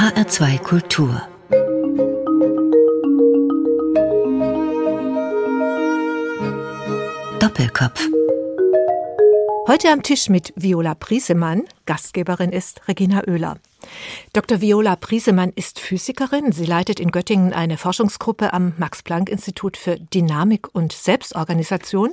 [0.00, 1.28] HR2 Kultur
[7.38, 8.08] Doppelkopf
[9.68, 13.58] Heute am Tisch mit Viola Priesemann, Gastgeberin ist Regina Oehler.
[14.32, 14.60] Dr.
[14.60, 16.52] Viola Priesemann ist Physikerin.
[16.52, 22.10] Sie leitet in Göttingen eine Forschungsgruppe am Max-Planck-Institut für Dynamik und Selbstorganisation.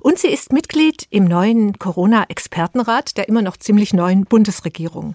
[0.00, 5.14] Und sie ist Mitglied im neuen Corona-Expertenrat der immer noch ziemlich neuen Bundesregierung.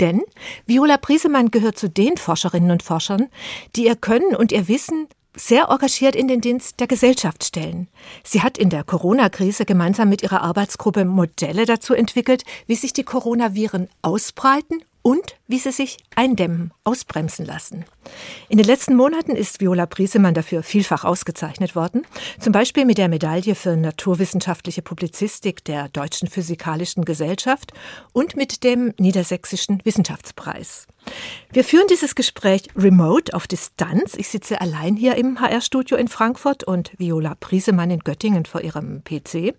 [0.00, 0.22] Denn
[0.66, 3.28] Viola Priesemann gehört zu den Forscherinnen und Forschern,
[3.76, 7.88] die ihr Können und ihr Wissen sehr engagiert in den Dienst der Gesellschaft stellen.
[8.24, 13.04] Sie hat in der Corona-Krise gemeinsam mit ihrer Arbeitsgruppe Modelle dazu entwickelt, wie sich die
[13.04, 17.86] Coronaviren ausbreiten und wie sie sich eindämmen, ausbremsen lassen.
[18.50, 22.02] In den letzten Monaten ist Viola Briesemann dafür vielfach ausgezeichnet worden,
[22.38, 27.72] zum Beispiel mit der Medaille für naturwissenschaftliche Publizistik der Deutschen Physikalischen Gesellschaft
[28.12, 30.86] und mit dem Niedersächsischen Wissenschaftspreis.
[31.50, 34.14] Wir führen dieses Gespräch remote auf Distanz.
[34.14, 39.02] Ich sitze allein hier im HR-Studio in Frankfurt und Viola Priesemann in Göttingen vor ihrem
[39.02, 39.54] PC.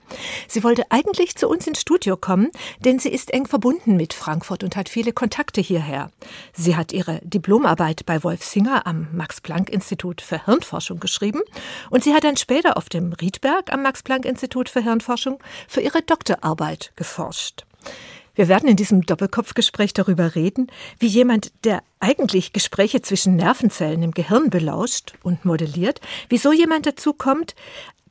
[0.48, 2.52] Sie wollte eigentlich zu uns ins Studio kommen,
[2.86, 6.12] denn sie ist eng verbunden mit Frankfurt und hat viele Kontakte hierher.
[6.54, 11.42] Sie hat ihre Diplomarbeit bei Wolf Singer am Max-Planck-Institut für Hirnforschung geschrieben
[11.90, 16.92] und sie hat dann später auf dem Riedberg am Max-Planck-Institut für Hirnforschung für ihre Doktorarbeit
[16.96, 17.66] geforscht.
[18.40, 24.12] Wir werden in diesem Doppelkopfgespräch darüber reden, wie jemand, der eigentlich Gespräche zwischen Nervenzellen im
[24.12, 27.54] Gehirn belauscht und modelliert, wie so jemand dazu kommt,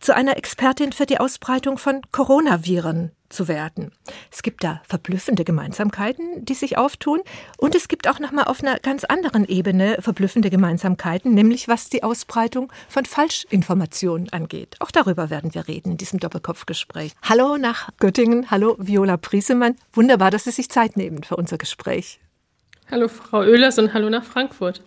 [0.01, 3.93] zu einer Expertin für die Ausbreitung von Coronaviren zu werden.
[4.33, 7.21] Es gibt da verblüffende Gemeinsamkeiten, die sich auftun.
[7.59, 12.03] Und es gibt auch nochmal auf einer ganz anderen Ebene verblüffende Gemeinsamkeiten, nämlich was die
[12.03, 14.77] Ausbreitung von Falschinformationen angeht.
[14.81, 17.13] Auch darüber werden wir reden in diesem Doppelkopfgespräch.
[17.23, 18.51] Hallo nach Göttingen.
[18.51, 19.77] Hallo Viola Priesemann.
[19.93, 22.21] Wunderbar, dass Sie sich Zeit nehmen für unser Gespräch.
[22.91, 24.81] Hallo Frau Oehlers und hallo nach Frankfurt.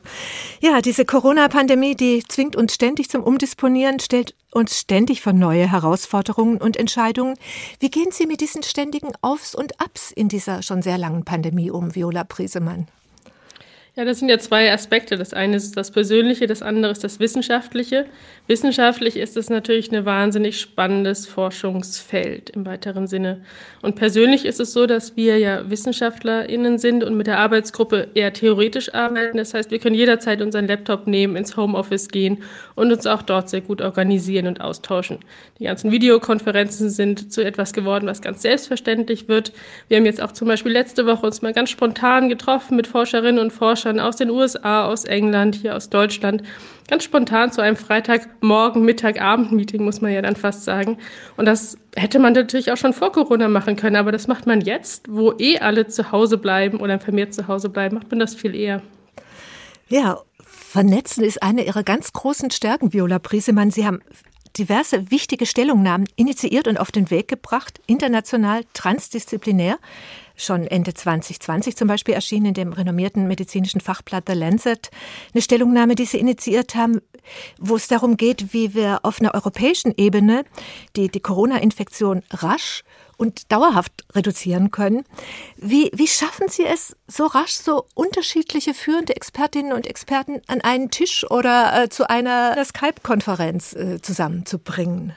[0.60, 6.58] Ja, diese Corona-Pandemie, die zwingt uns ständig zum Umdisponieren, stellt uns ständig vor neue Herausforderungen
[6.58, 7.36] und Entscheidungen.
[7.80, 11.70] Wie gehen Sie mit diesen ständigen Aufs und Abs in dieser schon sehr langen Pandemie
[11.70, 12.88] um, Viola Priesemann?
[13.96, 15.18] Ja, das sind ja zwei Aspekte.
[15.18, 18.08] Das eine ist das Persönliche, das andere ist das Wissenschaftliche.
[18.52, 23.46] Wissenschaftlich ist es natürlich ein wahnsinnig spannendes Forschungsfeld im weiteren Sinne.
[23.82, 28.34] Und persönlich ist es so, dass wir ja WissenschaftlerInnen sind und mit der Arbeitsgruppe eher
[28.34, 29.38] theoretisch arbeiten.
[29.38, 32.44] Das heißt, wir können jederzeit unseren Laptop nehmen, ins Homeoffice gehen
[32.76, 35.20] und uns auch dort sehr gut organisieren und austauschen.
[35.58, 39.54] Die ganzen Videokonferenzen sind zu etwas geworden, was ganz selbstverständlich wird.
[39.88, 43.40] Wir haben jetzt auch zum Beispiel letzte Woche uns mal ganz spontan getroffen mit Forscherinnen
[43.40, 46.44] und Forschern aus den USA, aus England, hier aus Deutschland,
[46.88, 50.98] ganz spontan zu einem Freitagmorgen, Mittag, Abend-Meeting, muss man ja dann fast sagen.
[51.38, 54.62] Und das hätte man natürlich auch schon vor Corona machen können, aber das macht man
[54.62, 58.36] jetzt, wo eh alle zu Hause bleiben oder vermehrt zu Hause bleiben, macht man das
[58.36, 58.82] viel eher.
[59.88, 63.72] Ja, Vernetzen ist eine Ihrer ganz großen Stärken, Viola Priesemann.
[63.72, 64.00] Sie haben
[64.58, 69.80] diverse wichtige Stellungnahmen initiiert und auf den Weg gebracht, international, transdisziplinär
[70.44, 74.90] schon Ende 2020 zum Beispiel erschienen in dem renommierten medizinischen Fachblatt The Lancet
[75.34, 77.02] eine Stellungnahme, die Sie initiiert haben,
[77.60, 80.44] wo es darum geht, wie wir auf einer europäischen Ebene
[80.96, 82.84] die, die Corona-Infektion rasch
[83.18, 85.04] und dauerhaft reduzieren können.
[85.56, 90.90] Wie, wie schaffen Sie es, so rasch so unterschiedliche führende Expertinnen und Experten an einen
[90.90, 95.14] Tisch oder äh, zu einer Skype-Konferenz äh, zusammenzubringen?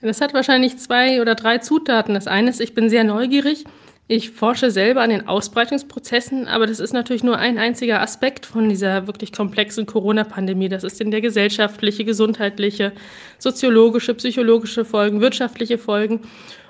[0.00, 2.14] Das hat wahrscheinlich zwei oder drei Zutaten.
[2.14, 3.64] Das eine ist, ich bin sehr neugierig
[4.06, 8.68] ich forsche selber an den Ausbreitungsprozessen, aber das ist natürlich nur ein einziger Aspekt von
[8.68, 10.68] dieser wirklich komplexen Corona-Pandemie.
[10.68, 12.92] Das ist in der gesellschaftliche, gesundheitliche,
[13.38, 16.20] soziologische, psychologische Folgen, wirtschaftliche Folgen.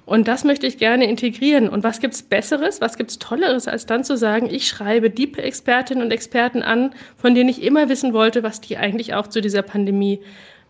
[0.07, 1.69] Und das möchte ich gerne integrieren.
[1.69, 6.05] Und was gibt's Besseres, was gibt's Tolleres, als dann zu sagen, ich schreibe die Expertinnen
[6.05, 9.63] und Experten an, von denen ich immer wissen wollte, was die eigentlich auch zu dieser
[9.63, 10.21] Pandemie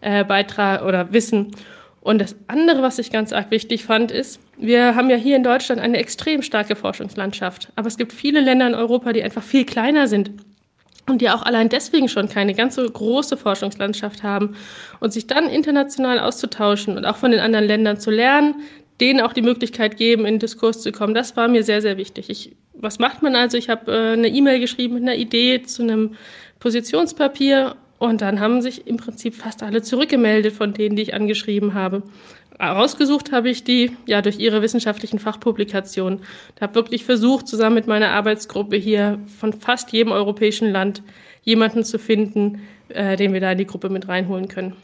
[0.01, 1.51] äh, beitragen oder wissen.
[2.05, 5.43] Und das andere, was ich ganz arg wichtig fand, ist, wir haben ja hier in
[5.43, 7.73] Deutschland eine extrem starke Forschungslandschaft.
[7.77, 10.31] Aber es gibt viele Länder in Europa, die einfach viel kleiner sind
[11.09, 14.55] und die auch allein deswegen schon keine ganz so große Forschungslandschaft haben.
[15.01, 18.57] Und sich dann international auszutauschen und auch von den anderen Ländern zu lernen,
[19.01, 22.29] denen auch die Möglichkeit geben, in Diskurs zu kommen, das war mir sehr, sehr wichtig.
[22.29, 23.57] Ich, was macht man also?
[23.57, 26.17] Ich habe äh, eine E-Mail geschrieben mit einer Idee zu einem
[26.61, 31.75] Positionspapier und dann haben sich im Prinzip fast alle zurückgemeldet von denen, die ich angeschrieben
[31.75, 32.03] habe.
[32.61, 36.21] Rausgesucht habe ich die ja durch ihre wissenschaftlichen Fachpublikationen.
[36.55, 41.03] Ich habe wirklich versucht, zusammen mit meiner Arbeitsgruppe hier von fast jedem europäischen Land
[41.43, 44.77] jemanden zu finden, äh, den wir da in die Gruppe mit reinholen können.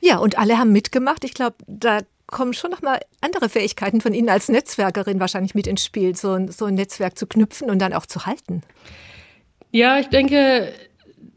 [0.00, 1.24] Ja, und alle haben mitgemacht.
[1.24, 5.66] Ich glaube, da kommen schon noch mal andere Fähigkeiten von Ihnen als Netzwerkerin wahrscheinlich mit
[5.66, 8.62] ins Spiel, so ein, so ein Netzwerk zu knüpfen und dann auch zu halten.
[9.70, 10.72] Ja, ich denke,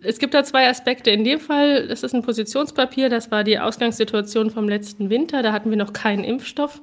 [0.01, 1.09] es gibt da zwei Aspekte.
[1.09, 5.51] In dem Fall, das ist ein Positionspapier, das war die Ausgangssituation vom letzten Winter, da
[5.51, 6.81] hatten wir noch keinen Impfstoff.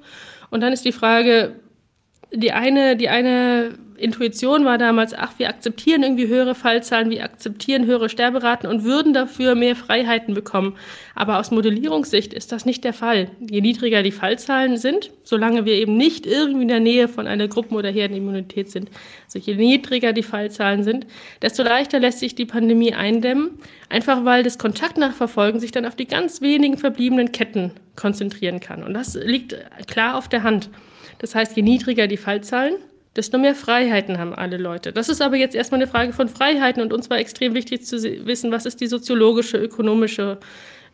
[0.51, 1.61] Und dann ist die Frage,
[2.35, 7.87] die eine, die eine Intuition war damals, ach, wir akzeptieren irgendwie höhere Fallzahlen, wir akzeptieren
[7.87, 10.77] höhere Sterberaten und würden dafür mehr Freiheiten bekommen.
[11.15, 13.31] Aber aus Modellierungssicht ist das nicht der Fall.
[13.41, 17.47] Je niedriger die Fallzahlen sind, solange wir eben nicht irgendwie in der Nähe von einer
[17.47, 18.91] Gruppen- oder Herdenimmunität sind,
[19.27, 21.07] also je niedriger die Fallzahlen sind,
[21.41, 23.51] desto leichter lässt sich die Pandemie eindämmen,
[23.89, 28.83] einfach weil das Kontaktnachverfolgen sich dann auf die ganz wenigen verbliebenen Ketten konzentrieren kann.
[28.83, 30.69] Und das liegt klar auf der Hand.
[31.25, 32.75] Das heißt, je niedriger die Fallzahlen,
[33.17, 34.93] desto mehr Freiheiten haben alle Leute.
[34.93, 37.97] Das ist aber jetzt erstmal eine Frage von Freiheiten und uns war extrem wichtig zu
[38.27, 40.37] wissen, was ist die soziologische, ökonomische,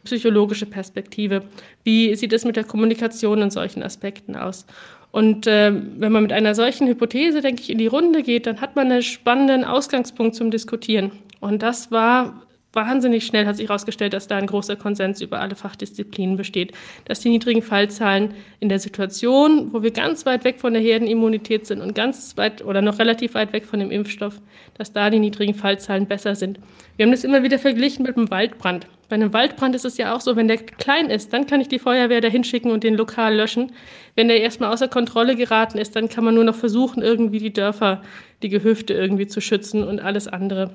[0.04, 1.42] psychologische Perspektive?
[1.82, 4.66] Wie sieht es mit der Kommunikation und solchen Aspekten aus?
[5.10, 8.60] Und äh, wenn man mit einer solchen Hypothese, denke ich, in die Runde geht, dann
[8.60, 11.10] hat man einen spannenden Ausgangspunkt zum Diskutieren.
[11.40, 15.56] Und das war wahnsinnig schnell hat sich herausgestellt, dass da ein großer Konsens über alle
[15.56, 16.72] Fachdisziplinen besteht,
[17.04, 21.66] dass die niedrigen Fallzahlen in der Situation, wo wir ganz weit weg von der Herdenimmunität
[21.66, 24.40] sind und ganz weit oder noch relativ weit weg von dem Impfstoff,
[24.78, 26.60] dass da die niedrigen Fallzahlen besser sind.
[26.96, 28.86] Wir haben das immer wieder verglichen mit einem Waldbrand.
[29.08, 31.66] Bei einem Waldbrand ist es ja auch so, wenn der klein ist, dann kann ich
[31.66, 33.72] die Feuerwehr da hinschicken und den lokal löschen.
[34.14, 37.52] Wenn der erstmal außer Kontrolle geraten ist, dann kann man nur noch versuchen, irgendwie die
[37.52, 38.02] Dörfer,
[38.44, 40.70] die Gehöfte irgendwie zu schützen und alles andere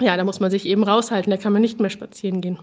[0.00, 2.58] ja, da muss man sich eben raushalten, da kann man nicht mehr spazieren gehen.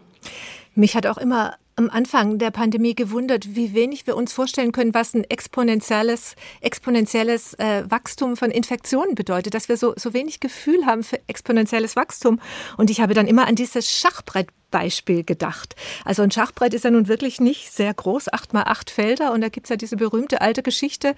[0.75, 4.95] Mich hat auch immer am Anfang der Pandemie gewundert, wie wenig wir uns vorstellen können,
[4.95, 10.87] was ein exponentielles, exponentielles äh, Wachstum von Infektionen bedeutet, dass wir so, so wenig Gefühl
[10.87, 12.39] haben für exponentielles Wachstum.
[12.77, 15.75] Und ich habe dann immer an dieses Schachbrett Beispiel gedacht.
[16.03, 19.41] Also ein Schachbrett ist ja nun wirklich nicht sehr groß, acht mal acht Felder und
[19.41, 21.15] da gibt's ja diese berühmte alte Geschichte.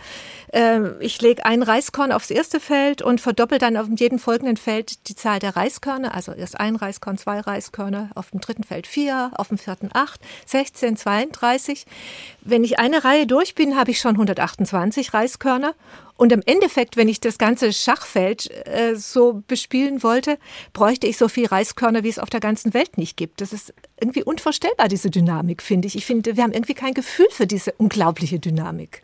[0.53, 5.07] Äh, ich lege ein Reiskorn aufs erste Feld und verdoppel dann auf jedem folgenden Feld
[5.09, 6.13] die Zahl der Reiskörner.
[6.13, 10.21] Also erst ein Reiskorn, zwei Reiskörner, auf dem dritten Feld vier, auf dem vierten acht,
[10.49, 11.85] 16, 32.
[12.41, 15.73] Wenn ich eine Reihe durch bin, habe ich schon 128 Reiskörner
[16.19, 20.37] und im Endeffekt, wenn ich das ganze Schachfeld äh, so bespielen wollte,
[20.73, 23.39] bräuchte ich so viel Reiskörner, wie es auf der ganzen Welt nicht gibt.
[23.39, 25.95] Das ist irgendwie unvorstellbar, diese Dynamik, finde ich.
[25.95, 29.03] Ich finde, wir haben irgendwie kein Gefühl für diese unglaubliche Dynamik.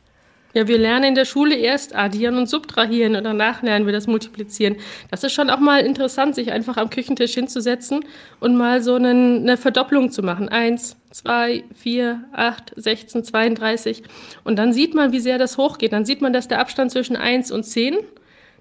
[0.56, 4.08] Ja, wir lernen in der Schule erst addieren und subtrahieren und danach lernen wir das
[4.08, 4.78] multiplizieren.
[5.12, 8.06] Das ist schon auch mal interessant, sich einfach am Küchentisch hinzusetzen
[8.40, 10.48] und mal so einen, eine Verdopplung zu machen.
[10.48, 14.04] Eins, 2, 4, 8, 16, 32.
[14.44, 15.94] Und dann sieht man, wie sehr das hochgeht.
[15.94, 17.98] Dann sieht man, dass der Abstand zwischen 1 und 10,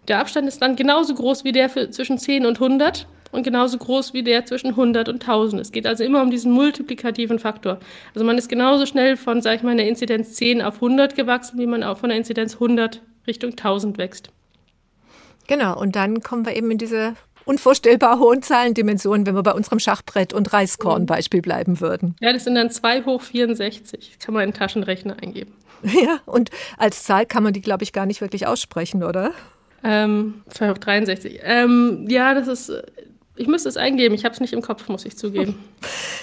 [0.06, 3.77] der Abstand ist dann genauso groß wie der für, zwischen 10 und 100 und genauso
[3.79, 5.62] groß wie der zwischen 100 und 1000.
[5.62, 7.81] Es geht also immer um diesen multiplikativen Faktor.
[8.15, 11.59] Also man ist genauso schnell von, sag ich mal, der Inzidenz 10 auf 100 gewachsen,
[11.59, 14.31] wie man auch von der Inzidenz 100 Richtung 1000 wächst.
[15.49, 19.79] Genau, und dann kommen wir eben in diese unvorstellbar hohen Zahlendimensionen, wenn wir bei unserem
[19.79, 22.17] Schachbrett- und Reiskorn-Beispiel bleiben würden.
[22.20, 24.17] Ja, das sind dann 2 hoch 64.
[24.17, 25.52] Das kann man in den Taschenrechner eingeben.
[25.82, 29.32] Ja, und als Zahl kann man die, glaube ich, gar nicht wirklich aussprechen, oder?
[29.82, 31.41] Ähm, 2 hoch 63.
[31.43, 32.73] Ähm, ja, das ist
[33.37, 35.58] ich müsste es eingeben, ich habe es nicht im Kopf, muss ich zugeben.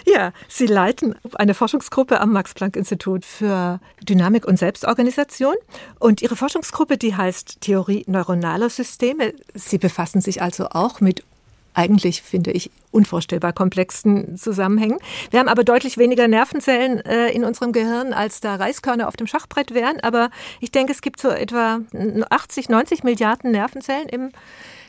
[0.05, 5.55] Ja, Sie leiten eine Forschungsgruppe am Max-Planck-Institut für Dynamik und Selbstorganisation.
[5.99, 9.33] Und Ihre Forschungsgruppe, die heißt Theorie neuronaler Systeme.
[9.53, 11.23] Sie befassen sich also auch mit
[11.73, 14.97] eigentlich, finde ich, unvorstellbar komplexen Zusammenhängen.
[15.29, 19.27] Wir haben aber deutlich weniger Nervenzellen äh, in unserem Gehirn, als da Reiskörner auf dem
[19.27, 19.99] Schachbrett wären.
[20.01, 21.79] Aber ich denke, es gibt so etwa
[22.29, 24.31] 80, 90 Milliarden Nervenzellen im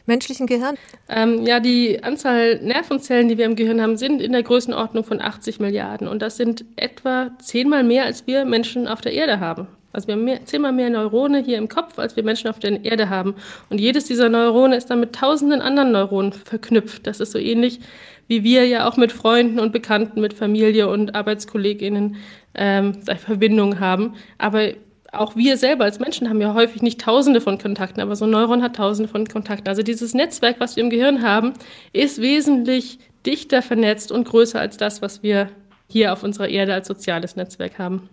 [0.07, 0.77] menschlichen Gehirn?
[1.09, 5.21] Ähm, ja, die Anzahl Nervenzellen, die wir im Gehirn haben, sind in der Größenordnung von
[5.21, 6.09] 80 Milliarden.
[6.09, 9.67] Und das sind etwa zehnmal mehr, als wir Menschen auf der Erde haben.
[9.93, 12.85] Also wir haben mehr, zehnmal mehr Neurone hier im Kopf, als wir Menschen auf der
[12.85, 13.35] Erde haben.
[13.69, 17.07] Und jedes dieser Neurone ist dann mit tausenden anderen Neuronen verknüpft.
[17.07, 17.81] Das ist so ähnlich,
[18.27, 22.17] wie wir ja auch mit Freunden und Bekannten, mit Familie und ArbeitskollegInnen
[22.55, 24.15] ähm, Verbindungen haben.
[24.39, 24.71] Aber
[25.13, 28.31] auch wir selber als Menschen haben ja häufig nicht tausende von Kontakten, aber so ein
[28.31, 29.69] Neuron hat tausende von Kontakten.
[29.69, 31.53] Also dieses Netzwerk, was wir im Gehirn haben,
[31.93, 35.51] ist wesentlich dichter vernetzt und größer als das, was wir
[35.89, 38.09] hier auf unserer Erde als soziales Netzwerk haben.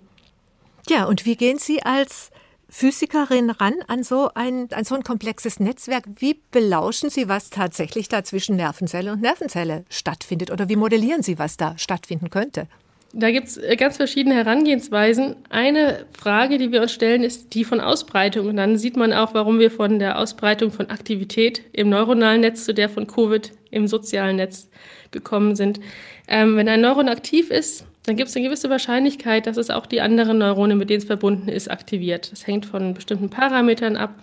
[0.89, 2.31] Ja, und wie gehen Sie als
[2.67, 6.03] Physikerin ran an so ein, an so ein komplexes Netzwerk?
[6.17, 10.51] Wie belauschen Sie, was tatsächlich da zwischen Nervenzelle und Nervenzelle stattfindet?
[10.51, 12.67] Oder wie modellieren Sie, was da stattfinden könnte?
[13.13, 15.35] Da gibt es äh, ganz verschiedene Herangehensweisen.
[15.49, 18.47] Eine Frage, die wir uns stellen, ist die von Ausbreitung.
[18.47, 22.65] Und dann sieht man auch, warum wir von der Ausbreitung von Aktivität im neuronalen Netz
[22.65, 24.69] zu der von Covid im sozialen Netz
[25.11, 25.79] gekommen sind.
[26.27, 29.85] Ähm, wenn ein Neuron aktiv ist, dann gibt es eine gewisse Wahrscheinlichkeit, dass es auch
[29.85, 32.31] die anderen Neurone, mit denen es verbunden ist, aktiviert.
[32.31, 34.15] Das hängt von bestimmten Parametern ab.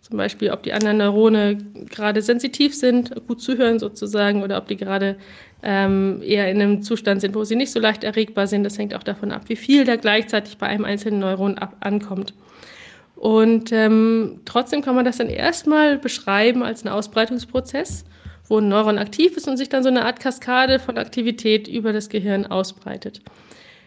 [0.00, 1.58] Zum Beispiel, ob die anderen Neurone
[1.88, 5.16] gerade sensitiv sind, gut zuhören sozusagen, oder ob die gerade
[5.64, 8.64] ähm, eher in einem Zustand sind, wo sie nicht so leicht erregbar sind.
[8.64, 12.34] Das hängt auch davon ab, wie viel da gleichzeitig bei einem einzelnen Neuron ab ankommt.
[13.16, 18.04] Und ähm, trotzdem kann man das dann erstmal beschreiben als einen Ausbreitungsprozess,
[18.46, 21.94] wo ein Neuron aktiv ist und sich dann so eine Art Kaskade von Aktivität über
[21.94, 23.22] das Gehirn ausbreitet.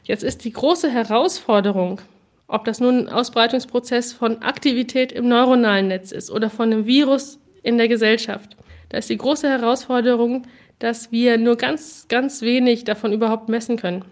[0.04, 2.02] Jetzt ist die große Herausforderung,
[2.48, 7.40] ob das nun ein Ausbreitungsprozess von Aktivität im neuronalen Netz ist oder von einem Virus
[7.62, 8.58] in der Gesellschaft.
[8.90, 10.48] Da ist die große Herausforderung,
[10.80, 14.06] dass wir nur ganz, ganz wenig davon überhaupt messen können.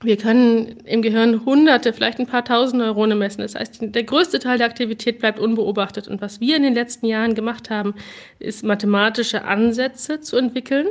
[0.00, 3.40] Wir können im Gehirn hunderte, vielleicht ein paar tausend Neurone messen.
[3.40, 6.06] Das heißt, der größte Teil der Aktivität bleibt unbeobachtet.
[6.06, 7.94] Und was wir in den letzten Jahren gemacht haben,
[8.38, 10.86] ist mathematische Ansätze zu entwickeln,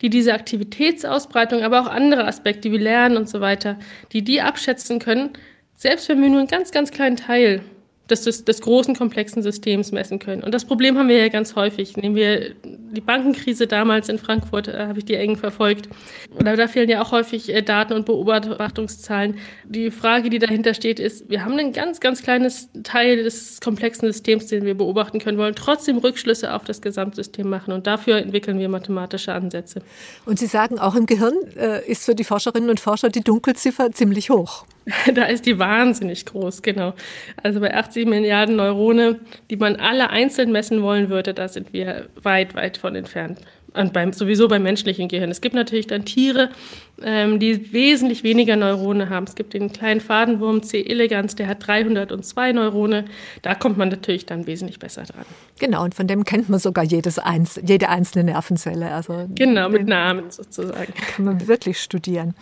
[0.00, 3.78] die diese Aktivitätsausbreitung, aber auch andere Aspekte wie Lernen und so weiter,
[4.12, 5.30] die die abschätzen können,
[5.76, 7.62] selbst wenn wir nur einen ganz, ganz kleinen Teil
[8.10, 10.42] des, des, des großen komplexen Systems messen können.
[10.42, 11.96] Und das Problem haben wir ja ganz häufig.
[11.96, 15.88] Nehmen wir die Bankenkrise damals in Frankfurt, äh, habe ich die eng verfolgt.
[16.38, 19.38] Oder da fehlen ja auch häufig äh, Daten und Beobachtungszahlen.
[19.64, 24.12] Die Frage, die dahinter steht, ist, wir haben ein ganz, ganz kleines Teil des komplexen
[24.12, 27.72] Systems, den wir beobachten können, wollen trotzdem Rückschlüsse auf das Gesamtsystem machen.
[27.72, 29.80] Und dafür entwickeln wir mathematische Ansätze.
[30.26, 33.92] Und Sie sagen, auch im Gehirn äh, ist für die Forscherinnen und Forscher die Dunkelziffer
[33.92, 34.66] ziemlich hoch.
[35.14, 36.94] Da ist die wahnsinnig groß, genau.
[37.42, 39.20] Also bei 80 Milliarden Neurone,
[39.50, 43.38] die man alle einzeln messen wollen würde, da sind wir weit, weit von entfernt.
[43.74, 45.30] Und beim, sowieso beim menschlichen Gehirn.
[45.30, 46.50] Es gibt natürlich dann Tiere,
[47.02, 49.24] ähm, die wesentlich weniger Neurone haben.
[49.24, 50.82] Es gibt den kleinen Fadenwurm C.
[50.82, 53.06] elegans, der hat 302 Neurone.
[53.40, 55.24] Da kommt man natürlich dann wesentlich besser dran.
[55.58, 58.92] Genau, und von dem kennt man sogar jedes eins, jede einzelne Nervenzelle.
[58.92, 60.92] Also genau, mit Namen sozusagen.
[61.14, 62.34] Kann man wirklich studieren.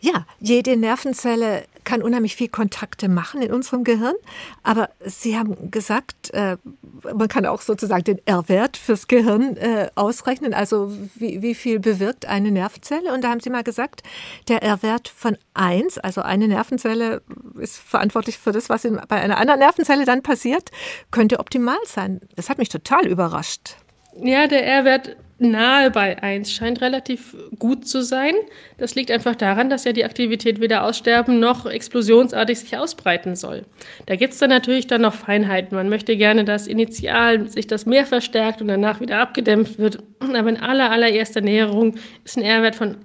[0.00, 4.14] Ja, jede Nervenzelle kann unheimlich viel Kontakte machen in unserem Gehirn.
[4.62, 6.58] Aber Sie haben gesagt, äh,
[7.02, 10.52] man kann auch sozusagen den R-Wert fürs Gehirn äh, ausrechnen.
[10.52, 13.12] Also wie, wie viel bewirkt eine Nervenzelle?
[13.12, 14.02] Und da haben Sie mal gesagt,
[14.48, 17.22] der R-Wert von 1, also eine Nervenzelle
[17.58, 20.70] ist verantwortlich für das, was in, bei einer anderen Nervenzelle dann passiert,
[21.10, 22.20] könnte optimal sein.
[22.36, 23.76] Das hat mich total überrascht.
[24.20, 28.34] Ja, der R-Wert nahe bei 1 scheint relativ gut zu sein.
[28.76, 33.64] Das liegt einfach daran, dass ja die Aktivität weder aussterben noch explosionsartig sich ausbreiten soll.
[34.06, 35.76] Da gibt es dann natürlich dann noch Feinheiten.
[35.76, 39.98] Man möchte gerne, dass initial sich das mehr verstärkt und danach wieder abgedämpft wird.
[40.20, 42.96] Aber in aller, allererster Näherung ist ein R-Wert von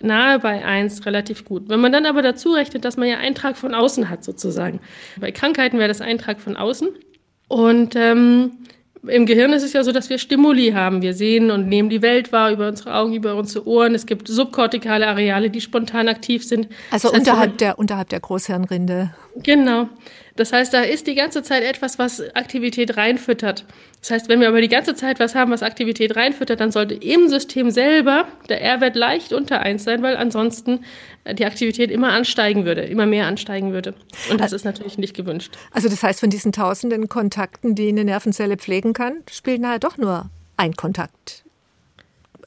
[0.00, 1.68] nahe bei 1 relativ gut.
[1.68, 4.80] Wenn man dann aber dazu rechnet, dass man ja Eintrag von außen hat sozusagen.
[5.20, 6.88] Bei Krankheiten wäre das Eintrag von außen.
[7.48, 8.52] Und ähm,
[9.06, 11.02] im Gehirn ist es ja so, dass wir Stimuli haben.
[11.02, 13.94] Wir sehen und nehmen die Welt wahr über unsere Augen, über unsere Ohren.
[13.94, 16.68] Es gibt subkortikale Areale, die spontan aktiv sind.
[16.90, 19.12] Also das heißt, unterhalb, der, unterhalb der Großhirnrinde.
[19.42, 19.88] Genau.
[20.36, 23.64] Das heißt, da ist die ganze Zeit etwas, was Aktivität reinfüttert.
[24.00, 26.94] Das heißt, wenn wir aber die ganze Zeit was haben, was Aktivität reinfüttert, dann sollte
[26.94, 30.80] im System selber der R-Wert leicht unter 1 sein, weil ansonsten
[31.24, 33.94] äh, die Aktivität immer ansteigen würde, immer mehr ansteigen würde.
[34.30, 35.54] Und das ist natürlich nicht gewünscht.
[35.70, 39.98] Also das heißt, von diesen tausenden Kontakten, die eine Nervenzelle pflegen kann, spielt nachher doch
[39.98, 41.44] nur ein Kontakt.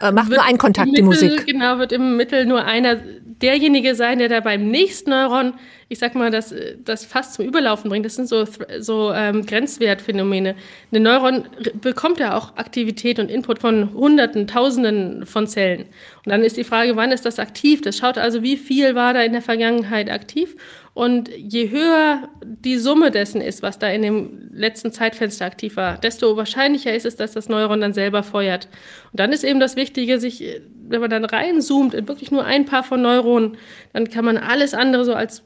[0.02, 1.46] Äh, macht wird nur ein Kontakt Mittel, die Musik.
[1.46, 3.00] Genau, wird im Mittel nur einer
[3.46, 5.54] derjenige sein, der da beim nächsten Neuron
[5.88, 8.06] ich sag mal, das, das fast zum Überlaufen bringt.
[8.06, 8.46] Das sind so,
[8.80, 10.56] so ähm, Grenzwertphänomene.
[10.92, 11.46] Ein Neuron
[11.80, 15.82] bekommt ja auch Aktivität und Input von Hunderten, Tausenden von Zellen.
[15.82, 17.82] Und dann ist die Frage, wann ist das aktiv?
[17.82, 20.56] Das schaut also, wie viel war da in der Vergangenheit aktiv.
[20.96, 25.98] Und je höher die Summe dessen ist, was da in dem letzten Zeitfenster aktiv war,
[25.98, 28.70] desto wahrscheinlicher ist es, dass das Neuron dann selber feuert.
[29.12, 30.42] Und dann ist eben das Wichtige, sich,
[30.88, 33.58] wenn man dann reinzoomt in wirklich nur ein paar von Neuronen,
[33.92, 35.44] dann kann man alles andere so als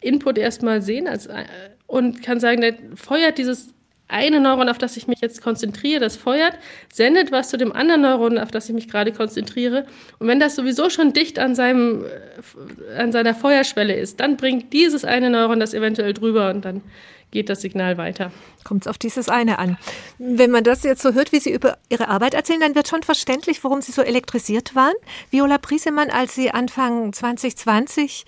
[0.00, 1.44] Input erstmal sehen als, äh,
[1.86, 3.74] und kann sagen, der feuert dieses
[4.08, 6.54] eine Neuron, auf das ich mich jetzt konzentriere, das feuert,
[6.92, 9.86] sendet was zu dem anderen Neuron, auf das ich mich gerade konzentriere.
[10.18, 14.72] Und wenn das sowieso schon dicht an, seinem, äh, an seiner Feuerschwelle ist, dann bringt
[14.72, 16.82] dieses eine Neuron das eventuell drüber und dann
[17.30, 18.32] geht das Signal weiter.
[18.64, 19.76] Kommt es auf dieses eine an.
[20.18, 23.02] Wenn man das jetzt so hört, wie Sie über Ihre Arbeit erzählen, dann wird schon
[23.02, 24.94] verständlich, warum Sie so elektrisiert waren.
[25.30, 28.24] Viola Priesemann, als Sie Anfang 2020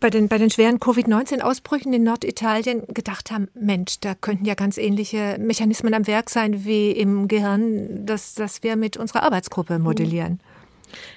[0.00, 4.78] bei den, bei den schweren Covid-19-Ausbrüchen in Norditalien gedacht haben, Mensch, da könnten ja ganz
[4.78, 10.40] ähnliche Mechanismen am Werk sein wie im Gehirn, das, das wir mit unserer Arbeitsgruppe modellieren.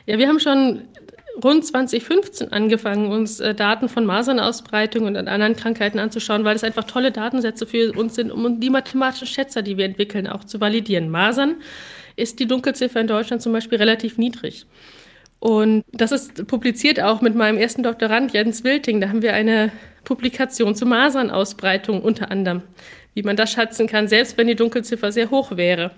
[0.05, 0.81] Ja, wir haben schon
[1.43, 6.83] rund 2015 angefangen, uns äh, Daten von Masernausbreitung und anderen Krankheiten anzuschauen, weil es einfach
[6.83, 11.09] tolle Datensätze für uns sind, um die mathematischen Schätzer, die wir entwickeln, auch zu validieren.
[11.09, 11.55] Masern
[12.15, 14.65] ist die Dunkelziffer in Deutschland zum Beispiel relativ niedrig.
[15.39, 19.00] Und das ist publiziert auch mit meinem ersten Doktorand Jens Wilting.
[19.00, 19.71] Da haben wir eine
[20.03, 22.63] Publikation zur Masernausbreitung unter anderem,
[23.13, 25.91] wie man das schätzen kann, selbst wenn die Dunkelziffer sehr hoch wäre.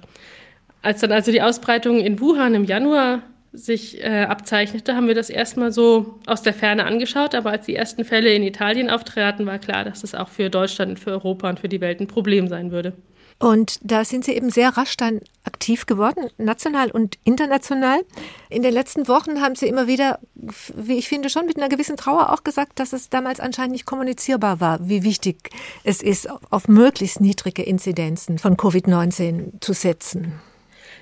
[0.83, 3.23] Als dann also die Ausbreitung in Wuhan im Januar
[3.53, 7.35] sich äh, abzeichnete, haben wir das erstmal so aus der Ferne angeschaut.
[7.35, 10.99] Aber als die ersten Fälle in Italien auftraten, war klar, dass es auch für Deutschland,
[10.99, 12.93] für Europa und für die Welt ein Problem sein würde.
[13.41, 18.01] Und da sind Sie eben sehr rasch dann aktiv geworden, national und international.
[18.49, 20.19] In den letzten Wochen haben Sie immer wieder,
[20.75, 23.87] wie ich finde, schon mit einer gewissen Trauer auch gesagt, dass es damals anscheinend nicht
[23.87, 25.49] kommunizierbar war, wie wichtig
[25.83, 30.39] es ist, auf möglichst niedrige Inzidenzen von Covid-19 zu setzen.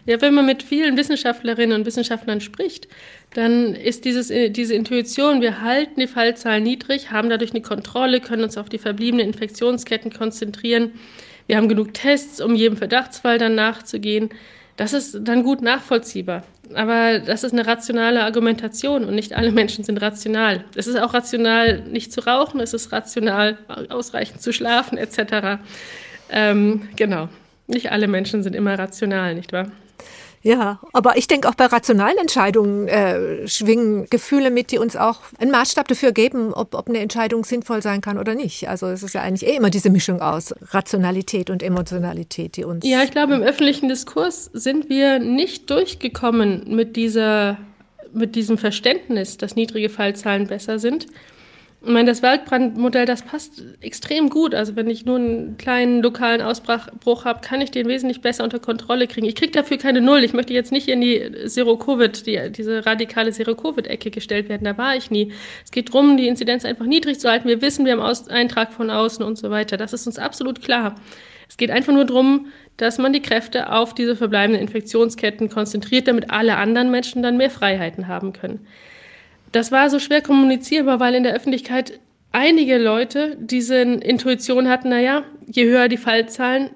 [0.10, 2.88] Ja, wenn man mit vielen Wissenschaftlerinnen und Wissenschaftlern spricht,
[3.36, 8.20] dann ist dieses, äh, diese Intuition, wir halten die Fallzahlen niedrig, haben dadurch eine Kontrolle,
[8.20, 10.94] können uns auf die verbliebenen Infektionsketten konzentrieren.
[11.46, 14.30] Wir haben genug Tests, um jedem Verdachtsfall dann nachzugehen.
[14.78, 16.42] Das ist dann gut nachvollziehbar.
[16.74, 20.66] Aber das ist eine rationale Argumentation und nicht alle Menschen sind rational.
[20.74, 25.62] Es ist auch rational, nicht zu rauchen, es ist rational, ausreichend zu schlafen, etc.
[26.32, 27.30] Ähm, genau.
[27.68, 29.72] Nicht alle Menschen sind immer rational, nicht wahr?
[30.42, 35.20] Ja, aber ich denke auch bei rationalen Entscheidungen äh, schwingen Gefühle mit, die uns auch
[35.38, 38.70] einen Maßstab dafür geben, ob, ob eine Entscheidung sinnvoll sein kann oder nicht.
[38.70, 42.88] Also es ist ja eigentlich eh immer diese Mischung aus Rationalität und Emotionalität, die uns.
[42.88, 47.58] Ja, ich glaube, im öffentlichen Diskurs sind wir nicht durchgekommen mit dieser
[48.12, 51.06] mit diesem Verständnis, dass niedrige Fallzahlen besser sind.
[51.82, 54.54] Ich meine, das Waldbrandmodell, das passt extrem gut.
[54.54, 58.60] Also wenn ich nur einen kleinen lokalen Ausbruch habe, kann ich den wesentlich besser unter
[58.60, 59.26] Kontrolle kriegen.
[59.26, 60.26] Ich kriege dafür keine Null.
[60.26, 64.66] Ich möchte jetzt nicht in die Zero-Covid, die, diese radikale Zero-Covid-Ecke gestellt werden.
[64.66, 65.32] Da war ich nie.
[65.64, 67.48] Es geht darum, die Inzidenz einfach niedrig zu halten.
[67.48, 69.78] Wir wissen, wir haben Aus Eintrag von außen und so weiter.
[69.78, 70.96] Das ist uns absolut klar.
[71.48, 76.30] Es geht einfach nur darum, dass man die Kräfte auf diese verbleibenden Infektionsketten konzentriert, damit
[76.30, 78.68] alle anderen Menschen dann mehr Freiheiten haben können.
[79.52, 82.00] Das war so schwer kommunizierbar, weil in der Öffentlichkeit
[82.32, 86.70] einige Leute diese Intuition hatten, naja, je höher die Fallzahlen,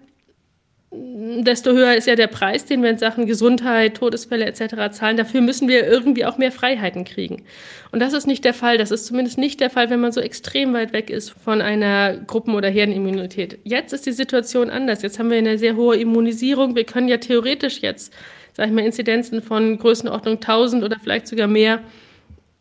[0.96, 4.92] desto höher ist ja der Preis, den wir in Sachen Gesundheit, Todesfälle etc.
[4.92, 5.18] zahlen.
[5.18, 7.44] Dafür müssen wir irgendwie auch mehr Freiheiten kriegen.
[7.92, 8.78] Und das ist nicht der Fall.
[8.78, 12.18] Das ist zumindest nicht der Fall, wenn man so extrem weit weg ist von einer
[12.18, 13.60] Gruppen- oder Herdenimmunität.
[13.64, 15.02] Jetzt ist die Situation anders.
[15.02, 16.76] Jetzt haben wir eine sehr hohe Immunisierung.
[16.76, 18.14] Wir können ja theoretisch jetzt,
[18.54, 21.82] sage ich mal, Inzidenzen von Größenordnung 1000 oder vielleicht sogar mehr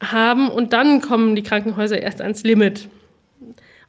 [0.03, 2.88] haben und dann kommen die Krankenhäuser erst ans Limit.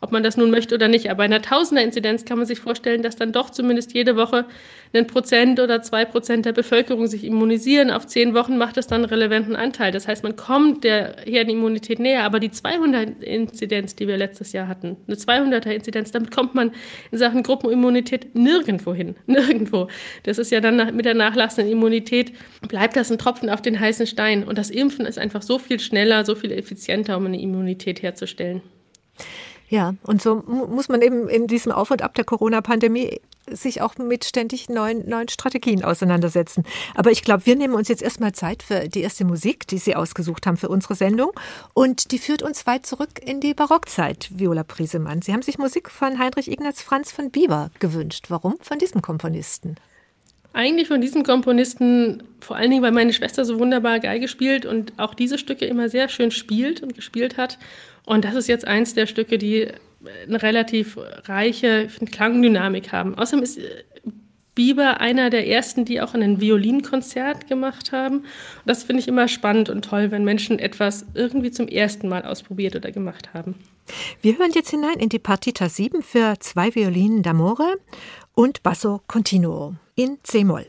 [0.03, 1.09] Ob man das nun möchte oder nicht.
[1.09, 4.43] Aber bei einer Tausender-Inzidenz kann man sich vorstellen, dass dann doch zumindest jede Woche
[4.91, 7.89] ein Prozent oder zwei Prozent der Bevölkerung sich immunisieren.
[7.89, 9.93] Auf zehn Wochen macht das dann einen relevanten Anteil.
[9.93, 12.25] Das heißt, man kommt der Herdenimmunität näher.
[12.25, 16.73] Aber die 200-Inzidenz, die wir letztes Jahr hatten, eine 200er-Inzidenz, damit kommt man
[17.11, 19.15] in Sachen Gruppenimmunität nirgendwo hin.
[19.25, 19.87] Nirgendwo.
[20.23, 22.33] Das ist ja dann mit der nachlassenden Immunität,
[22.67, 24.43] bleibt das ein Tropfen auf den heißen Stein.
[24.43, 28.61] Und das Impfen ist einfach so viel schneller, so viel effizienter, um eine Immunität herzustellen.
[29.73, 33.97] Ja, und so muss man eben in diesem Auf und Ab der Corona-Pandemie sich auch
[33.97, 36.63] mit ständig neuen, neuen Strategien auseinandersetzen.
[36.93, 39.95] Aber ich glaube, wir nehmen uns jetzt erstmal Zeit für die erste Musik, die Sie
[39.95, 41.31] ausgesucht haben für unsere Sendung.
[41.73, 45.23] Und die führt uns weit zurück in die Barockzeit, Viola Priesemann.
[45.23, 48.25] Sie haben sich Musik von Heinrich Ignaz Franz von Bieber gewünscht.
[48.29, 49.77] Warum von diesem Komponisten?
[50.55, 54.93] Eigentlich von diesem Komponisten, vor allen Dingen, weil meine Schwester so wunderbar Geige spielt und
[54.97, 57.57] auch diese Stücke immer sehr schön spielt und gespielt hat.
[58.05, 59.67] Und das ist jetzt eins der Stücke, die
[60.27, 63.17] eine relativ reiche Klangdynamik haben.
[63.17, 63.83] Außerdem ist äh,
[64.55, 68.17] Bieber einer der ersten, die auch ein Violinkonzert gemacht haben.
[68.17, 68.25] Und
[68.65, 72.75] das finde ich immer spannend und toll, wenn Menschen etwas irgendwie zum ersten Mal ausprobiert
[72.75, 73.55] oder gemacht haben.
[74.21, 77.77] Wir hören jetzt hinein in die Partita 7 für zwei Violinen d'Amore
[78.35, 80.67] und Basso Continuo in C-Moll.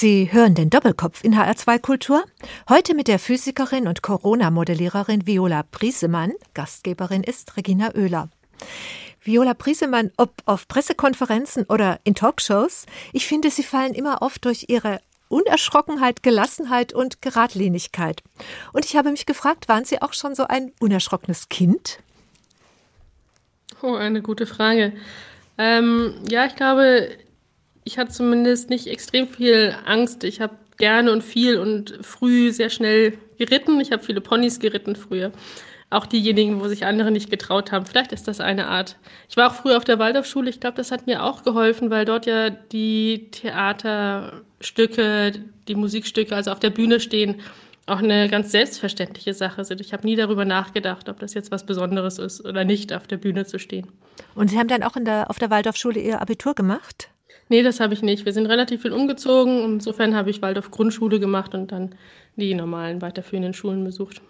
[0.00, 2.22] Sie hören den Doppelkopf in HR2 Kultur.
[2.68, 6.34] Heute mit der Physikerin und Corona-Modelliererin Viola Priesemann.
[6.54, 8.30] Gastgeberin ist Regina Oehler.
[9.20, 14.66] Viola Priesemann, ob auf Pressekonferenzen oder in Talkshows, ich finde, Sie fallen immer oft durch
[14.68, 18.22] Ihre Unerschrockenheit, Gelassenheit und Geradlinigkeit.
[18.72, 21.98] Und ich habe mich gefragt, waren Sie auch schon so ein unerschrockenes Kind?
[23.82, 24.92] Oh, eine gute Frage.
[25.58, 27.18] Ähm, ja, ich glaube,
[27.88, 30.22] ich hatte zumindest nicht extrem viel Angst.
[30.22, 33.80] Ich habe gerne und viel und früh sehr schnell geritten.
[33.80, 35.32] Ich habe viele Ponys geritten früher.
[35.88, 37.86] Auch diejenigen, wo sich andere nicht getraut haben.
[37.86, 38.96] Vielleicht ist das eine Art.
[39.30, 40.50] Ich war auch früher auf der Waldorfschule.
[40.50, 45.32] Ich glaube, das hat mir auch geholfen, weil dort ja die Theaterstücke,
[45.66, 47.36] die Musikstücke, also auf der Bühne stehen,
[47.86, 49.80] auch eine ganz selbstverständliche Sache sind.
[49.80, 53.16] Ich habe nie darüber nachgedacht, ob das jetzt was Besonderes ist oder nicht, auf der
[53.16, 53.86] Bühne zu stehen.
[54.34, 57.08] Und Sie haben dann auch in der, auf der Waldorfschule Ihr Abitur gemacht?
[57.48, 58.24] Nee, das habe ich nicht.
[58.24, 59.64] Wir sind relativ viel umgezogen.
[59.64, 61.94] Insofern habe ich Waldorf Grundschule gemacht und dann
[62.36, 64.20] die normalen weiterführenden Schulen besucht.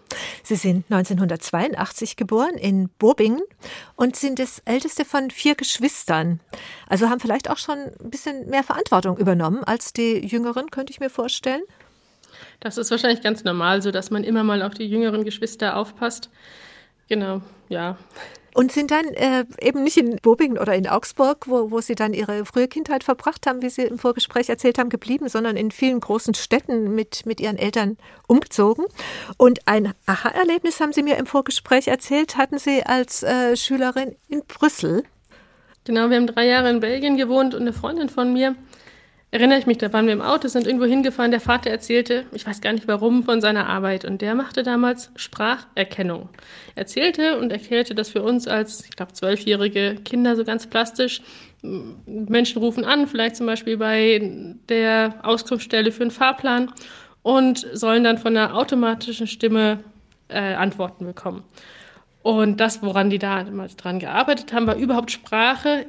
[0.43, 3.43] Sie sind 1982 geboren in Bobingen
[3.97, 6.41] und sind das älteste von vier Geschwistern.
[6.89, 11.01] Also haben vielleicht auch schon ein bisschen mehr Verantwortung übernommen als die Jüngeren, könnte ich
[11.01, 11.63] mir vorstellen.
[12.61, 16.31] Das ist wahrscheinlich ganz normal, so dass man immer mal auf die jüngeren Geschwister aufpasst.
[17.09, 17.99] Genau, ja.
[18.59, 22.13] Und sind dann äh, eben nicht in Bobingen oder in Augsburg, wo, wo Sie dann
[22.13, 26.01] Ihre frühe Kindheit verbracht haben, wie Sie im Vorgespräch erzählt haben, geblieben, sondern in vielen
[26.01, 28.85] großen Städten mit, mit Ihren Eltern umgezogen.
[29.37, 34.43] Und ein Aha-Erlebnis haben Sie mir im Vorgespräch erzählt, hatten Sie als äh, Schülerin in
[34.49, 35.05] Brüssel.
[35.85, 38.57] Genau, wir haben drei Jahre in Belgien gewohnt und eine Freundin von mir
[39.31, 42.47] erinnere ich mich, da waren wir im Auto, sind irgendwo hingefahren, der Vater erzählte, ich
[42.47, 44.05] weiß gar nicht warum, von seiner Arbeit.
[44.05, 46.29] Und der machte damals Spracherkennung.
[46.75, 51.21] Er erzählte und erklärte das für uns als, ich glaube, zwölfjährige Kinder so ganz plastisch.
[51.63, 54.21] Menschen rufen an, vielleicht zum Beispiel bei
[54.69, 56.73] der Auskunftsstelle für einen Fahrplan
[57.23, 59.81] und sollen dann von einer automatischen Stimme
[60.29, 61.43] äh, Antworten bekommen.
[62.23, 65.87] Und das, woran die damals dran gearbeitet haben, war überhaupt Sprache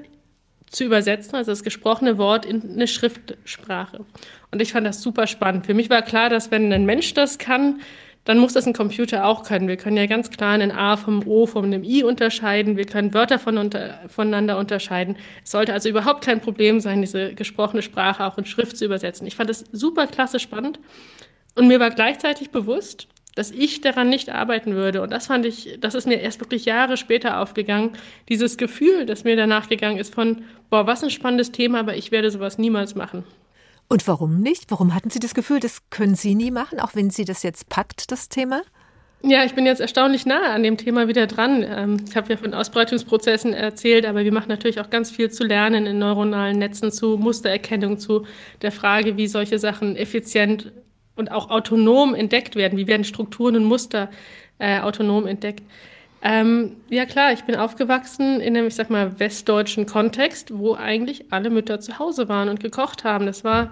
[0.69, 4.05] zu übersetzen, also das gesprochene Wort in eine Schriftsprache.
[4.51, 5.65] Und ich fand das super spannend.
[5.65, 7.81] Für mich war klar, dass wenn ein Mensch das kann,
[8.25, 9.67] dann muss das ein Computer auch können.
[9.67, 12.77] Wir können ja ganz klar einen A vom O vom einem I unterscheiden.
[12.77, 15.15] Wir können Wörter von unter, voneinander unterscheiden.
[15.43, 19.25] Es sollte also überhaupt kein Problem sein, diese gesprochene Sprache auch in Schrift zu übersetzen.
[19.25, 20.79] Ich fand das super klasse spannend.
[21.55, 25.01] Und mir war gleichzeitig bewusst, dass ich daran nicht arbeiten würde.
[25.01, 27.91] Und das fand ich, das ist mir erst wirklich Jahre später aufgegangen.
[28.27, 32.11] Dieses Gefühl, das mir danach gegangen ist von, boah, was ein spannendes Thema, aber ich
[32.11, 33.23] werde sowas niemals machen.
[33.87, 34.69] Und warum nicht?
[34.69, 37.69] Warum hatten Sie das Gefühl, das können Sie nie machen, auch wenn Sie das jetzt
[37.69, 38.61] packt, das Thema?
[39.21, 41.65] Ja, ich bin jetzt erstaunlich nahe an dem Thema wieder dran.
[41.67, 45.43] Ähm, ich habe ja von Ausbreitungsprozessen erzählt, aber wir machen natürlich auch ganz viel zu
[45.43, 48.25] lernen in neuronalen Netzen zu Mustererkennung, zu
[48.61, 50.71] der Frage, wie solche Sachen effizient
[51.19, 52.77] und auch autonom entdeckt werden.
[52.77, 54.09] Wie werden Strukturen und Muster
[54.57, 55.63] äh, autonom entdeckt?
[56.21, 61.31] Ähm, ja klar, ich bin aufgewachsen in einem, ich sag mal, westdeutschen Kontext, wo eigentlich
[61.31, 63.25] alle Mütter zu Hause waren und gekocht haben.
[63.25, 63.71] Das war,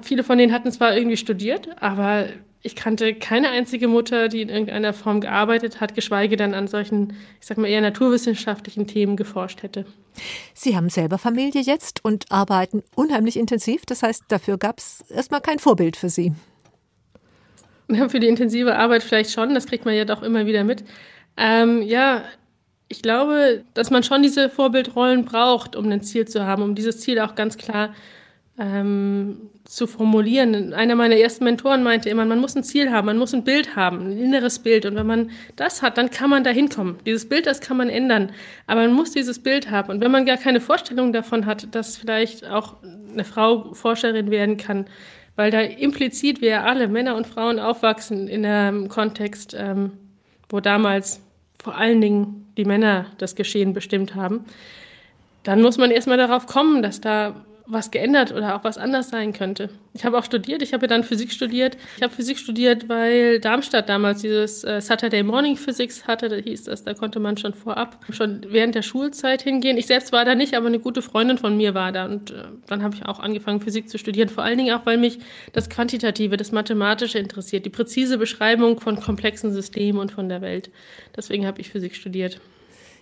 [0.00, 2.28] viele von denen hatten zwar irgendwie studiert, aber
[2.62, 7.14] ich kannte keine einzige Mutter, die in irgendeiner Form gearbeitet hat, geschweige denn an solchen,
[7.38, 9.84] ich sag mal, eher naturwissenschaftlichen Themen geforscht hätte.
[10.54, 13.84] Sie haben selber Familie jetzt und arbeiten unheimlich intensiv.
[13.84, 16.32] Das heißt, dafür gab es erstmal kein Vorbild für Sie.
[18.08, 20.84] Für die intensive Arbeit vielleicht schon, das kriegt man ja doch immer wieder mit.
[21.36, 22.22] Ähm, ja,
[22.88, 27.00] ich glaube, dass man schon diese Vorbildrollen braucht, um ein Ziel zu haben, um dieses
[27.00, 27.94] Ziel auch ganz klar
[28.58, 30.74] ähm, zu formulieren.
[30.74, 33.74] Einer meiner ersten Mentoren meinte immer, man muss ein Ziel haben, man muss ein Bild
[33.74, 34.86] haben, ein inneres Bild.
[34.86, 36.96] Und wenn man das hat, dann kann man da hinkommen.
[37.06, 38.30] Dieses Bild, das kann man ändern.
[38.66, 39.90] Aber man muss dieses Bild haben.
[39.90, 42.76] Und wenn man gar keine Vorstellung davon hat, dass vielleicht auch
[43.12, 44.86] eine Frau Forscherin werden kann,
[45.36, 49.92] weil da implizit wir alle, Männer und Frauen, aufwachsen in einem Kontext, ähm,
[50.48, 51.20] wo damals
[51.62, 54.44] vor allen Dingen die Männer das Geschehen bestimmt haben,
[55.42, 57.34] dann muss man erstmal darauf kommen, dass da
[57.66, 59.70] was geändert oder auch was anders sein könnte.
[59.94, 61.78] Ich habe auch studiert, ich habe dann Physik studiert.
[61.96, 66.64] Ich habe Physik studiert, weil Darmstadt damals dieses äh, Saturday Morning Physics hatte, da hieß
[66.64, 69.78] das, da konnte man schon vorab, schon während der Schulzeit hingehen.
[69.78, 72.44] Ich selbst war da nicht, aber eine gute Freundin von mir war da und äh,
[72.66, 75.20] dann habe ich auch angefangen Physik zu studieren, vor allen Dingen auch, weil mich
[75.52, 80.70] das Quantitative, das Mathematische interessiert, die präzise Beschreibung von komplexen Systemen und von der Welt.
[81.16, 82.40] Deswegen habe ich Physik studiert.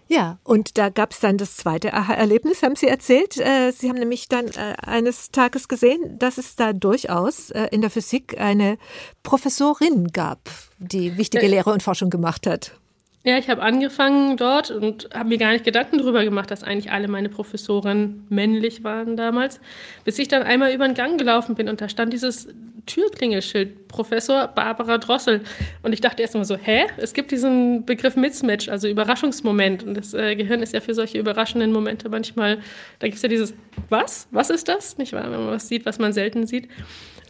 [0.09, 3.39] Ja, und da gab es dann das zweite Aha-Erlebnis, haben Sie erzählt.
[3.39, 7.81] Äh, Sie haben nämlich dann äh, eines Tages gesehen, dass es da durchaus äh, in
[7.81, 8.79] der Physik eine
[9.23, 12.79] Professorin gab, die wichtige Lehre und Forschung gemacht hat.
[13.25, 16.91] Ja, ich habe angefangen dort und habe mir gar nicht Gedanken darüber gemacht, dass eigentlich
[16.91, 19.61] alle meine Professoren männlich waren damals,
[20.05, 22.49] bis ich dann einmal über den Gang gelaufen bin und da stand dieses
[22.87, 25.43] Türklingelschild, Professor Barbara Drossel.
[25.83, 26.87] Und ich dachte erst mal so, hä?
[26.97, 29.85] Es gibt diesen Begriff Mismatch, also Überraschungsmoment.
[29.85, 32.59] Und das äh, Gehirn ist ja für solche überraschenden Momente manchmal,
[32.99, 33.55] da gibt es ja dieses,
[33.89, 34.27] was?
[34.31, 34.99] Was ist das?
[34.99, 35.31] Nicht wahr?
[35.31, 36.69] Wenn man was sieht, was man selten sieht.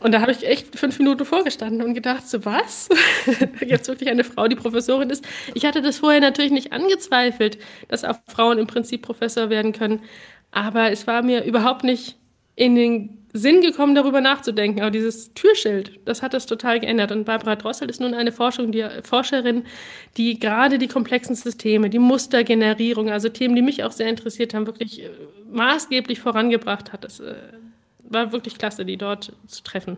[0.02, 2.88] Und da habe ich echt fünf Minuten vorgestanden und gedacht, so was?
[3.66, 5.24] Jetzt wirklich eine Frau, die Professorin ist.
[5.54, 10.00] Ich hatte das vorher natürlich nicht angezweifelt, dass auch Frauen im Prinzip Professor werden können.
[10.50, 12.16] Aber es war mir überhaupt nicht
[12.56, 14.82] in den Sinn gekommen, darüber nachzudenken.
[14.82, 17.12] Aber dieses Türschild, das hat das total geändert.
[17.12, 19.64] Und Barbara Drossel ist nun eine Forschung, die, Forscherin,
[20.16, 24.66] die gerade die komplexen Systeme, die Mustergenerierung, also Themen, die mich auch sehr interessiert haben,
[24.66, 25.10] wirklich äh,
[25.50, 27.04] maßgeblich vorangebracht hat.
[27.04, 27.34] Das, äh,
[28.04, 29.96] war wirklich klasse, die dort zu treffen.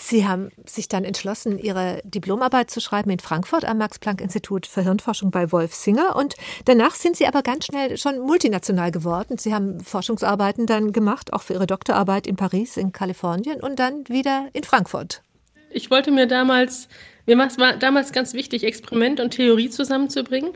[0.00, 5.32] Sie haben sich dann entschlossen, Ihre Diplomarbeit zu schreiben in Frankfurt am Max-Planck-Institut für Hirnforschung
[5.32, 6.14] bei Wolf Singer.
[6.14, 6.36] Und
[6.66, 9.38] danach sind Sie aber ganz schnell schon multinational geworden.
[9.38, 14.08] Sie haben Forschungsarbeiten dann gemacht, auch für Ihre Doktorarbeit in Paris, in Kalifornien und dann
[14.08, 15.22] wieder in Frankfurt.
[15.70, 16.88] Ich wollte mir damals,
[17.28, 20.52] mir war damals ganz wichtig, Experiment und Theorie zusammenzubringen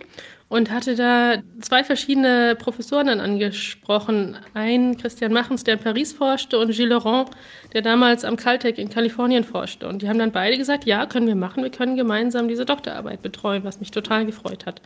[0.49, 4.37] und hatte da zwei verschiedene Professoren dann angesprochen.
[4.55, 7.31] Ein Christian Machens, der in Paris forschte, und Gilles Laurent,
[7.73, 9.87] der damals am Caltech in Kalifornien forschte.
[9.87, 13.23] Und die haben dann beide gesagt, ja, können wir machen, wir können gemeinsam diese Doktorarbeit
[13.23, 14.81] betreuen, was mich total gefreut hat.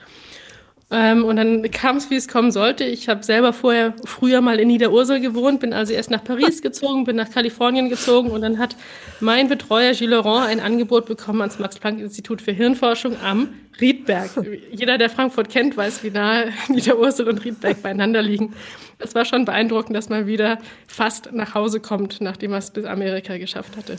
[0.88, 2.84] Ähm, und dann kam es, wie es kommen sollte.
[2.84, 7.04] Ich habe selber vorher früher mal in Niederursel gewohnt, bin also erst nach Paris gezogen,
[7.04, 8.76] bin nach Kalifornien gezogen und dann hat
[9.18, 13.48] mein Betreuer Gilles Laurent ein Angebot bekommen ans Max-Planck-Institut für Hirnforschung am
[13.80, 14.30] Riedberg.
[14.70, 18.54] Jeder, der Frankfurt kennt, weiß, wie nahe Niederursel und Riedberg beieinander liegen.
[18.98, 22.84] Es war schon beeindruckend, dass man wieder fast nach Hause kommt, nachdem er es bis
[22.84, 23.98] Amerika geschafft hatte.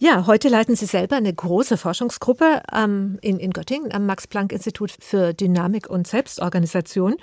[0.00, 5.34] Ja, heute leiten Sie selber eine große Forschungsgruppe ähm, in, in Göttingen am Max-Planck-Institut für
[5.34, 7.16] Dynamik und Selbstorganisation.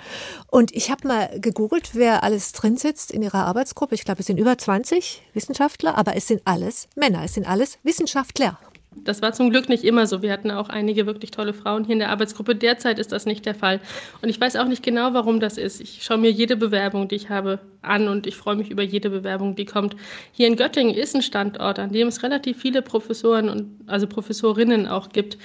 [0.48, 3.94] Und ich habe mal gegoogelt, wer alles drin sitzt in Ihrer Arbeitsgruppe.
[3.94, 7.78] Ich glaube, es sind über 20 Wissenschaftler, aber es sind alles Männer, es sind alles
[7.82, 8.58] Wissenschaftler.
[9.04, 10.22] Das war zum Glück nicht immer so.
[10.22, 12.54] Wir hatten auch einige wirklich tolle Frauen hier in der Arbeitsgruppe.
[12.54, 13.80] Derzeit ist das nicht der Fall.
[14.22, 15.80] Und ich weiß auch nicht genau, warum das ist.
[15.80, 19.10] Ich schaue mir jede Bewerbung, die ich habe, an und ich freue mich über jede
[19.10, 19.96] Bewerbung, die kommt.
[20.32, 24.88] Hier in Göttingen ist ein Standort, an dem es relativ viele Professoren und also Professorinnen
[24.88, 25.38] auch gibt,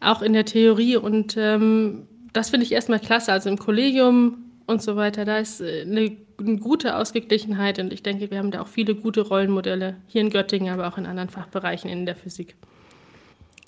[0.00, 0.96] auch in der Theorie.
[0.96, 3.32] Und ähm, das finde ich erstmal klasse.
[3.32, 8.02] Also im Kollegium und so weiter, da ist äh, eine, eine gute Ausgeglichenheit und ich
[8.02, 11.28] denke, wir haben da auch viele gute Rollenmodelle hier in Göttingen, aber auch in anderen
[11.28, 12.56] Fachbereichen in der Physik.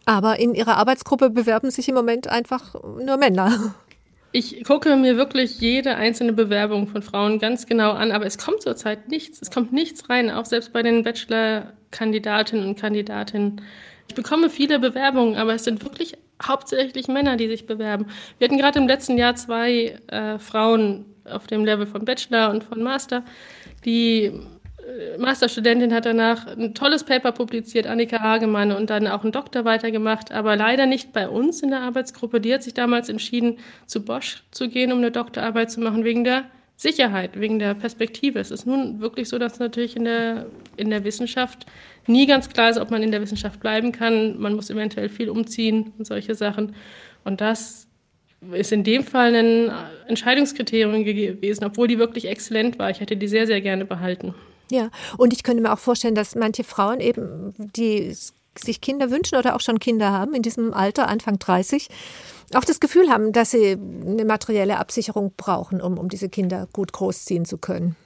[0.07, 3.75] Aber in Ihrer Arbeitsgruppe bewerben sich im Moment einfach nur Männer.
[4.33, 8.62] Ich gucke mir wirklich jede einzelne Bewerbung von Frauen ganz genau an, aber es kommt
[8.62, 9.40] zurzeit nichts.
[9.40, 13.62] Es kommt nichts rein, auch selbst bei den Bachelor-Kandidatinnen und Kandidatinnen.
[14.09, 18.07] Ich bekomme viele Bewerbungen, aber es sind wirklich hauptsächlich Männer, die sich bewerben.
[18.38, 22.62] Wir hatten gerade im letzten Jahr zwei äh, Frauen auf dem Level von Bachelor und
[22.62, 23.25] von Master,
[23.85, 24.40] die
[25.18, 30.33] Masterstudentin hat danach ein tolles Paper publiziert, Annika Hagemann, und dann auch einen Doktor weitergemacht,
[30.33, 32.40] aber leider nicht bei uns in der Arbeitsgruppe.
[32.40, 36.25] Die hat sich damals entschieden, zu Bosch zu gehen, um eine Doktorarbeit zu machen, wegen
[36.25, 36.44] der
[36.77, 38.38] Sicherheit, wegen der Perspektive.
[38.38, 40.46] Es ist nun wirklich so, dass natürlich in der,
[40.77, 41.66] in der Wissenschaft
[42.07, 44.38] nie ganz klar ist, ob man in der Wissenschaft bleiben kann.
[44.38, 46.77] Man muss eventuell viel umziehen und solche Sachen.
[47.25, 47.88] Und das
[48.53, 49.72] ist in dem Fall ein
[50.07, 52.90] Entscheidungskriterium gewesen, obwohl die wirklich exzellent war.
[52.90, 54.35] Ich hätte die sehr, sehr gerne behalten.
[54.70, 58.16] Ja, und ich könnte mir auch vorstellen, dass manche Frauen eben, die
[58.59, 61.88] sich Kinder wünschen oder auch schon Kinder haben, in diesem Alter, Anfang 30,
[62.55, 66.92] auch das Gefühl haben, dass sie eine materielle Absicherung brauchen, um, um diese Kinder gut
[66.92, 67.96] großziehen zu können.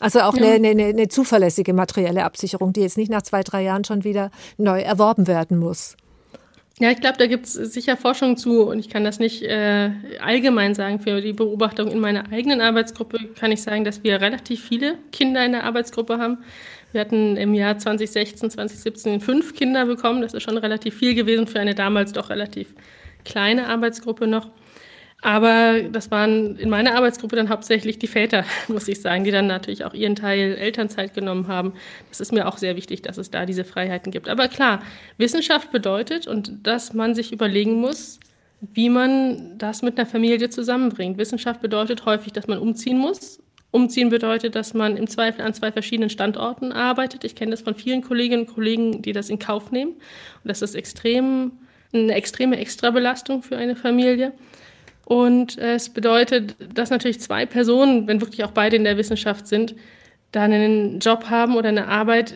[0.00, 3.84] Also auch eine, eine, eine zuverlässige materielle Absicherung, die jetzt nicht nach zwei, drei Jahren
[3.84, 5.96] schon wieder neu erworben werden muss.
[6.80, 9.90] Ja, ich glaube, da gibt es sicher Forschung zu und ich kann das nicht äh,
[10.18, 10.98] allgemein sagen.
[10.98, 15.44] Für die Beobachtung in meiner eigenen Arbeitsgruppe kann ich sagen, dass wir relativ viele Kinder
[15.44, 16.38] in der Arbeitsgruppe haben.
[16.92, 20.22] Wir hatten im Jahr 2016, 2017 fünf Kinder bekommen.
[20.22, 22.72] Das ist schon relativ viel gewesen für eine damals doch relativ
[23.26, 24.48] kleine Arbeitsgruppe noch.
[25.22, 29.46] Aber das waren in meiner Arbeitsgruppe dann hauptsächlich die Väter, muss ich sagen, die dann
[29.46, 31.74] natürlich auch ihren Teil Elternzeit genommen haben.
[32.08, 34.28] Das ist mir auch sehr wichtig, dass es da diese Freiheiten gibt.
[34.28, 34.82] Aber klar,
[35.18, 38.18] Wissenschaft bedeutet und dass man sich überlegen muss,
[38.60, 41.18] wie man das mit einer Familie zusammenbringt.
[41.18, 43.40] Wissenschaft bedeutet häufig, dass man umziehen muss.
[43.72, 47.24] Umziehen bedeutet, dass man im Zweifel an zwei verschiedenen Standorten arbeitet.
[47.24, 49.92] Ich kenne das von vielen Kolleginnen und Kollegen, die das in Kauf nehmen.
[49.92, 50.00] Und
[50.44, 51.52] das ist extrem,
[51.92, 54.32] eine extreme Extrabelastung für eine Familie.
[55.10, 59.74] Und es bedeutet, dass natürlich zwei Personen, wenn wirklich auch beide in der Wissenschaft sind,
[60.30, 62.32] da einen Job haben oder eine Arbeit,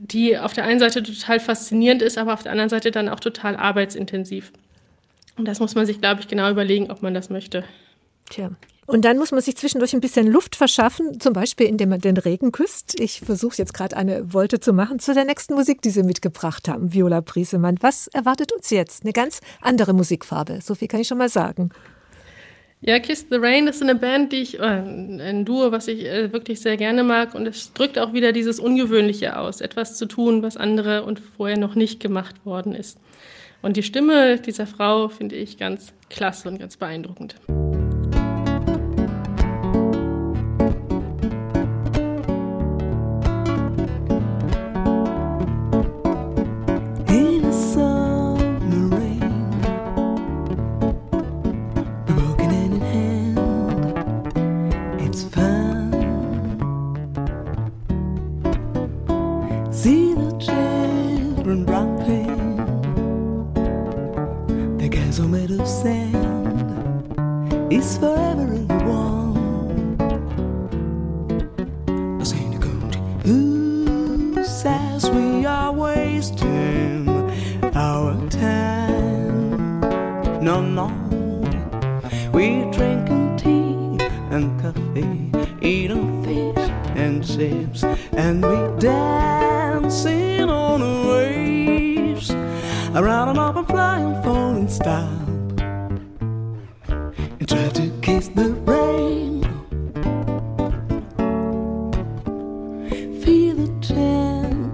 [0.00, 3.20] die auf der einen Seite total faszinierend ist, aber auf der anderen Seite dann auch
[3.20, 4.52] total arbeitsintensiv.
[5.38, 7.64] Und das muss man sich, glaube ich, genau überlegen, ob man das möchte.
[8.28, 8.50] Tja.
[8.84, 12.18] Und dann muss man sich zwischendurch ein bisschen Luft verschaffen, zum Beispiel indem man den
[12.18, 13.00] Regen küsst.
[13.00, 16.68] Ich versuche jetzt gerade eine Wolte zu machen zu der nächsten Musik, die Sie mitgebracht
[16.68, 17.78] haben, Viola Priesemann.
[17.80, 19.04] Was erwartet uns jetzt?
[19.04, 21.70] Eine ganz andere Musikfarbe, so viel kann ich schon mal sagen.
[22.82, 26.32] Ja, Kiss the Rain ist eine Band, die ich, äh, ein Duo, was ich äh,
[26.32, 27.34] wirklich sehr gerne mag.
[27.34, 31.58] Und es drückt auch wieder dieses Ungewöhnliche aus, etwas zu tun, was andere und vorher
[31.58, 32.98] noch nicht gemacht worden ist.
[33.60, 37.34] Und die Stimme dieser Frau finde ich ganz klasse und ganz beeindruckend.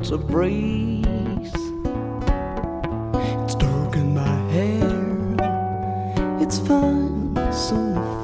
[0.06, 1.02] it's a breeze.
[3.42, 5.34] It's dark in my hair.
[6.40, 7.74] It's fine, so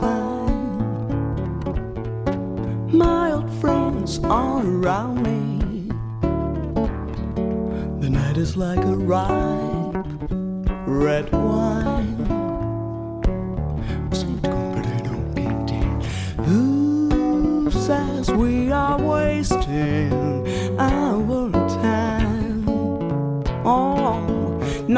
[0.00, 0.78] fine.
[2.96, 5.88] My old friends are around me.
[8.00, 10.06] The night is like a ripe
[10.86, 11.34] red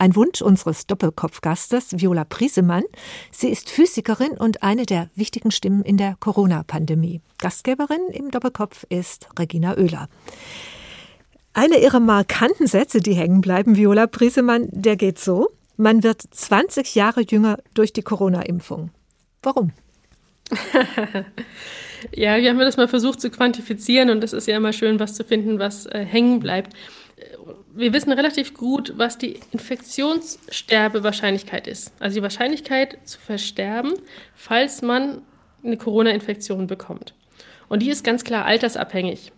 [0.00, 2.84] Ein Wunsch unseres Doppelkopfgastes Viola Priesemann.
[3.32, 7.20] Sie ist Physikerin und eine der wichtigen Stimmen in der Corona-Pandemie.
[7.38, 10.08] Gastgeberin im Doppelkopf ist Regina Oehler.
[11.52, 16.94] Einer ihrer markanten Sätze, die hängen bleiben, Viola Priesemann, der geht so: Man wird 20
[16.94, 18.90] Jahre jünger durch die Corona-Impfung.
[19.42, 19.72] Warum?
[22.14, 25.14] ja, wir haben das mal versucht zu quantifizieren und es ist ja immer schön, was
[25.14, 26.74] zu finden, was äh, hängen bleibt.
[27.78, 31.92] Wir wissen relativ gut, was die Infektionssterbewahrscheinlichkeit ist.
[32.00, 33.92] Also die Wahrscheinlichkeit zu versterben,
[34.34, 35.22] falls man
[35.62, 37.14] eine Corona-Infektion bekommt.
[37.68, 39.30] Und die ist ganz klar altersabhängig.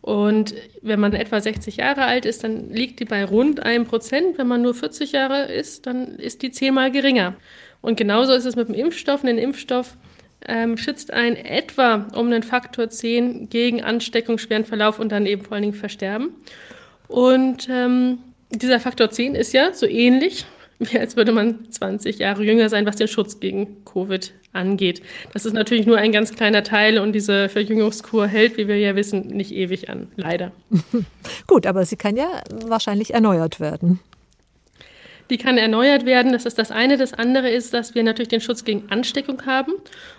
[0.00, 4.38] Und wenn man etwa 60 Jahre alt ist, dann liegt die bei rund einem Prozent.
[4.38, 7.34] Wenn man nur 40 Jahre ist, dann ist die zehnmal geringer.
[7.80, 9.24] Und genauso ist es mit dem Impfstoff.
[9.24, 9.96] Ein Impfstoff
[10.46, 15.42] ähm, schützt einen etwa um einen Faktor 10 gegen Ansteckung, schweren Verlauf und dann eben
[15.42, 16.36] vor allen Dingen Versterben.
[17.12, 18.18] Und ähm,
[18.50, 20.46] dieser Faktor 10 ist ja so ähnlich
[20.90, 25.02] wie als würde man 20 Jahre jünger sein, was den Schutz gegen Covid angeht.
[25.32, 28.96] Das ist natürlich nur ein ganz kleiner Teil und diese Verjüngungskur hält, wie wir ja
[28.96, 30.52] wissen, nicht ewig an, leider.
[31.46, 34.00] Gut, aber sie kann ja wahrscheinlich erneuert werden.
[35.32, 36.32] Die kann erneuert werden.
[36.32, 36.98] Das ist das eine.
[36.98, 39.72] Das andere ist, dass wir natürlich den Schutz gegen Ansteckung haben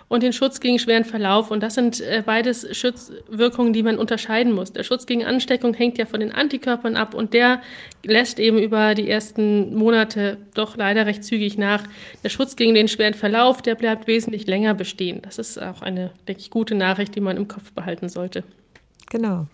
[0.08, 1.52] und den Schutz gegen schweren Verlauf.
[1.52, 4.72] Und das sind äh, beides Schutzwirkungen, die man unterscheiden muss.
[4.72, 7.62] Der Schutz gegen Ansteckung hängt ja von den Antikörpern ab und der
[8.02, 11.84] lässt eben über die ersten Monate doch leider recht zügig nach.
[12.24, 15.22] Der Schutz gegen den schweren Verlauf, der bleibt wesentlich länger bestehen.
[15.22, 18.42] Das ist auch eine, denke ich, gute Nachricht, die man im Kopf behalten sollte.
[19.10, 19.46] Genau.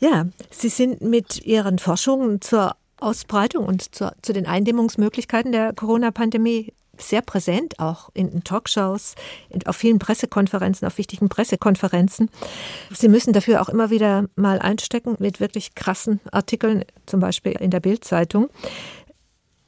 [0.00, 6.72] Ja, Sie sind mit Ihren Forschungen zur Ausbreitung und zu, zu den Eindämmungsmöglichkeiten der Corona-Pandemie
[6.98, 9.14] sehr präsent, auch in Talkshows,
[9.50, 12.30] in, auf vielen Pressekonferenzen, auf wichtigen Pressekonferenzen.
[12.92, 17.70] Sie müssen dafür auch immer wieder mal einstecken mit wirklich krassen Artikeln, zum Beispiel in
[17.70, 18.48] der Bildzeitung.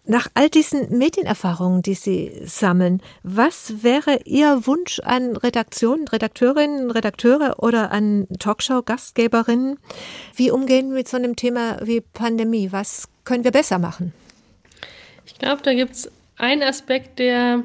[0.09, 7.57] Nach all diesen Medienerfahrungen, die Sie sammeln, was wäre Ihr Wunsch an Redaktionen, Redakteurinnen, Redakteure
[7.61, 9.79] oder an Talkshow-Gastgeberinnen?
[10.37, 12.71] Wie umgehen mit so einem Thema wie Pandemie?
[12.71, 14.13] Was können wir besser machen?
[15.27, 17.65] Ich glaube, da gibt es ein Aspekt, der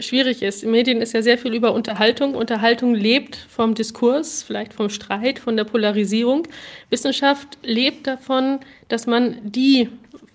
[0.00, 0.64] schwierig ist.
[0.64, 2.34] In Medien ist ja sehr viel über Unterhaltung.
[2.34, 6.48] Unterhaltung lebt vom Diskurs, vielleicht vom Streit, von der Polarisierung.
[6.90, 8.58] Wissenschaft lebt davon,
[8.88, 9.88] dass man die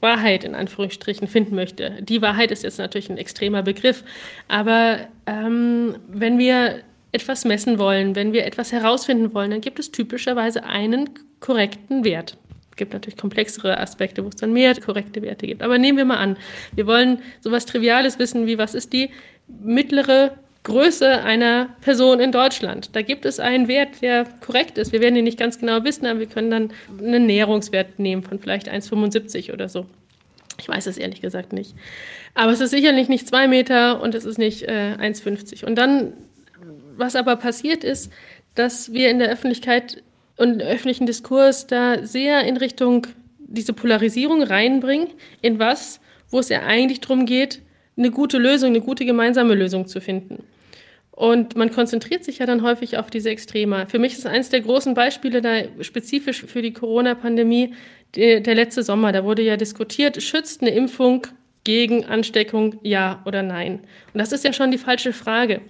[0.05, 1.97] Wahrheit in Anführungsstrichen finden möchte.
[2.01, 4.03] Die Wahrheit ist jetzt natürlich ein extremer Begriff,
[4.47, 9.91] aber ähm, wenn wir etwas messen wollen, wenn wir etwas herausfinden wollen, dann gibt es
[9.91, 12.37] typischerweise einen korrekten Wert.
[12.69, 15.63] Es gibt natürlich komplexere Aspekte, wo es dann mehr korrekte Werte gibt.
[15.63, 16.37] Aber nehmen wir mal an,
[16.73, 19.09] wir wollen sowas Triviales wissen wie, was ist die
[19.47, 22.95] mittlere Größe einer Person in Deutschland.
[22.95, 24.91] Da gibt es einen Wert, der korrekt ist.
[24.91, 28.39] Wir werden ihn nicht ganz genau wissen, aber wir können dann einen Näherungswert nehmen von
[28.39, 29.85] vielleicht 1,75 oder so.
[30.59, 31.75] Ich weiß es ehrlich gesagt nicht.
[32.33, 35.65] Aber es ist sicherlich nicht zwei Meter und es ist nicht äh, 1,50.
[35.65, 36.13] Und dann,
[36.97, 38.11] was aber passiert ist,
[38.55, 40.01] dass wir in der Öffentlichkeit
[40.35, 43.05] und im öffentlichen Diskurs da sehr in Richtung
[43.37, 45.09] diese Polarisierung reinbringen,
[45.41, 45.99] in was,
[46.31, 47.61] wo es ja eigentlich darum geht,
[47.97, 50.43] eine gute Lösung, eine gute gemeinsame Lösung zu finden.
[51.15, 53.87] Und man konzentriert sich ja dann häufig auf diese Extreme.
[53.87, 57.73] Für mich ist eines der großen Beispiele da spezifisch für die Corona-Pandemie
[58.15, 59.13] der, der letzte Sommer.
[59.13, 61.25] Da wurde ja diskutiert, schützt eine Impfung
[61.63, 63.79] gegen Ansteckung, ja oder nein?
[64.13, 65.61] Und das ist ja schon die falsche Frage.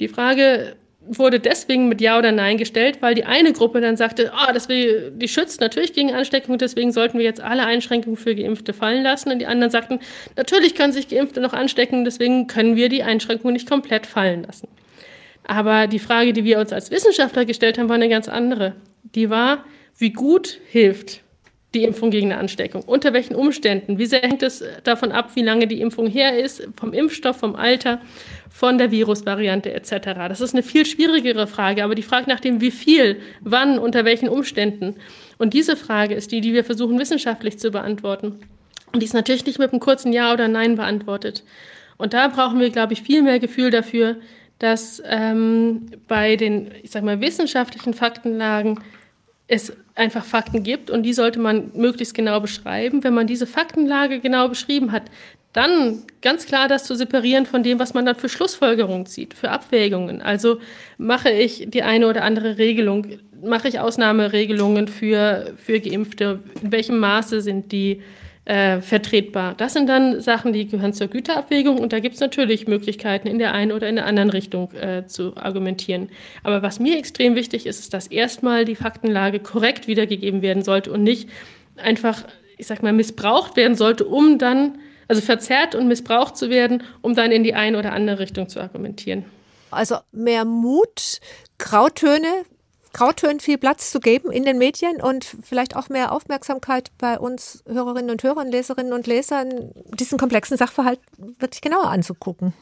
[0.00, 0.74] Die Frage
[1.06, 4.70] wurde deswegen mit Ja oder Nein gestellt, weil die eine Gruppe dann sagte, oh, das
[4.70, 9.02] will, die schützt natürlich gegen Ansteckung, deswegen sollten wir jetzt alle Einschränkungen für Geimpfte fallen
[9.02, 9.30] lassen.
[9.30, 10.00] Und die anderen sagten,
[10.36, 14.66] natürlich können sich Geimpfte noch anstecken, deswegen können wir die Einschränkungen nicht komplett fallen lassen.
[15.46, 18.74] Aber die Frage, die wir uns als Wissenschaftler gestellt haben, war eine ganz andere.
[19.14, 19.64] Die war,
[19.98, 21.20] wie gut hilft
[21.74, 22.82] die Impfung gegen eine Ansteckung?
[22.82, 23.98] Unter welchen Umständen?
[23.98, 27.56] Wie sehr hängt es davon ab, wie lange die Impfung her ist, vom Impfstoff, vom
[27.56, 28.00] Alter,
[28.48, 29.90] von der Virusvariante etc.?
[30.28, 34.04] Das ist eine viel schwierigere Frage, aber die Frage nach dem, wie viel, wann, unter
[34.04, 34.96] welchen Umständen.
[35.36, 38.38] Und diese Frage ist die, die wir versuchen wissenschaftlich zu beantworten.
[38.92, 41.42] Und die ist natürlich nicht mit einem kurzen Ja oder Nein beantwortet.
[41.96, 44.16] Und da brauchen wir, glaube ich, viel mehr Gefühl dafür,
[44.64, 48.80] dass ähm, bei den, ich sag mal, wissenschaftlichen Faktenlagen
[49.46, 53.04] es einfach Fakten gibt und die sollte man möglichst genau beschreiben.
[53.04, 55.02] Wenn man diese Faktenlage genau beschrieben hat,
[55.52, 59.50] dann ganz klar das zu separieren von dem, was man dann für Schlussfolgerungen zieht, für
[59.50, 60.22] Abwägungen.
[60.22, 60.60] Also
[60.96, 63.06] mache ich die eine oder andere Regelung,
[63.42, 68.00] mache ich Ausnahmeregelungen für, für Geimpfte, in welchem Maße sind die
[68.44, 69.54] äh, vertretbar.
[69.54, 73.38] Das sind dann Sachen, die gehören zur Güterabwägung und da gibt es natürlich Möglichkeiten, in
[73.38, 76.10] der einen oder in der anderen Richtung äh, zu argumentieren.
[76.42, 80.92] Aber was mir extrem wichtig ist, ist, dass erstmal die Faktenlage korrekt wiedergegeben werden sollte
[80.92, 81.28] und nicht
[81.76, 82.24] einfach,
[82.58, 84.78] ich sag mal, missbraucht werden sollte, um dann,
[85.08, 88.60] also verzerrt und missbraucht zu werden, um dann in die eine oder andere Richtung zu
[88.60, 89.24] argumentieren.
[89.70, 91.20] Also mehr Mut,
[91.58, 92.44] Grautöne
[92.94, 97.62] Grautönen viel Platz zu geben in den Medien und vielleicht auch mehr Aufmerksamkeit bei uns
[97.66, 101.00] Hörerinnen und Hörern, Leserinnen und Lesern, diesen komplexen Sachverhalt
[101.38, 102.54] wirklich genauer anzugucken.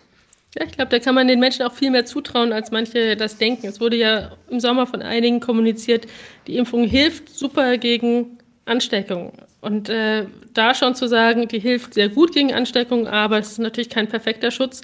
[0.58, 3.38] Ja, ich glaube, da kann man den Menschen auch viel mehr zutrauen, als manche das
[3.38, 3.66] denken.
[3.68, 6.06] Es wurde ja im Sommer von einigen kommuniziert,
[6.46, 9.32] die Impfung hilft super gegen Ansteckung.
[9.60, 13.58] Und äh, da schon zu sagen, die hilft sehr gut gegen Ansteckung, aber es ist
[13.58, 14.82] natürlich kein perfekter Schutz.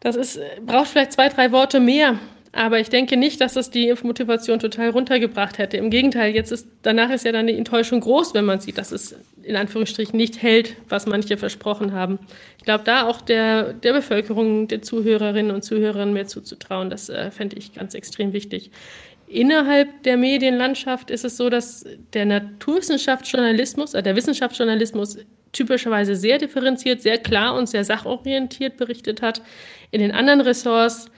[0.00, 2.18] Das ist, braucht vielleicht zwei, drei Worte mehr,
[2.54, 5.76] aber ich denke nicht, dass das die Impfmotivation total runtergebracht hätte.
[5.76, 8.92] Im Gegenteil, jetzt ist, danach ist ja dann die Enttäuschung groß, wenn man sieht, dass
[8.92, 12.18] es in Anführungsstrichen nicht hält, was manche versprochen haben.
[12.58, 17.30] Ich glaube, da auch der, der Bevölkerung, der Zuhörerinnen und Zuhörern mehr zuzutrauen, das äh,
[17.30, 18.70] fände ich ganz extrem wichtig.
[19.26, 25.18] Innerhalb der Medienlandschaft ist es so, dass der Naturwissenschaftsjournalismus, äh, der Wissenschaftsjournalismus
[25.52, 29.42] typischerweise sehr differenziert, sehr klar und sehr sachorientiert berichtet hat.
[29.90, 31.10] In den anderen Ressorts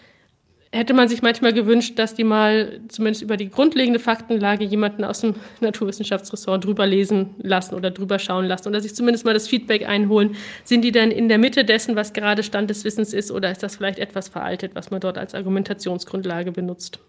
[0.73, 5.21] hätte man sich manchmal gewünscht, dass die mal zumindest über die grundlegende Faktenlage jemanden aus
[5.21, 9.89] dem Naturwissenschaftsressort drüber lesen lassen oder drüber schauen lassen oder sich zumindest mal das Feedback
[9.89, 10.37] einholen.
[10.65, 13.63] Sind die denn in der Mitte dessen, was gerade Stand des Wissens ist, oder ist
[13.63, 17.01] das vielleicht etwas veraltet, was man dort als Argumentationsgrundlage benutzt?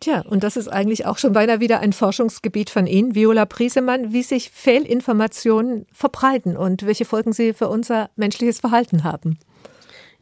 [0.00, 4.12] Tja, und das ist eigentlich auch schon beinahe wieder ein Forschungsgebiet von Ihnen, Viola Priesemann,
[4.12, 9.38] wie sich Fehlinformationen verbreiten und welche Folgen sie für unser menschliches Verhalten haben.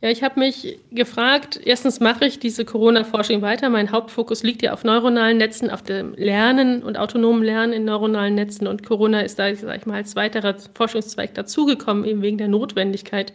[0.03, 3.71] Ja, ich habe mich gefragt, erstens mache ich diese Corona-Forschung weiter.
[3.71, 8.35] Mein Hauptfokus liegt ja auf neuronalen Netzen, auf dem Lernen und autonomen Lernen in neuronalen
[8.35, 8.67] Netzen.
[8.67, 13.33] Und Corona ist da, sag ich mal, als weiterer Forschungszweig dazugekommen, eben wegen der Notwendigkeit.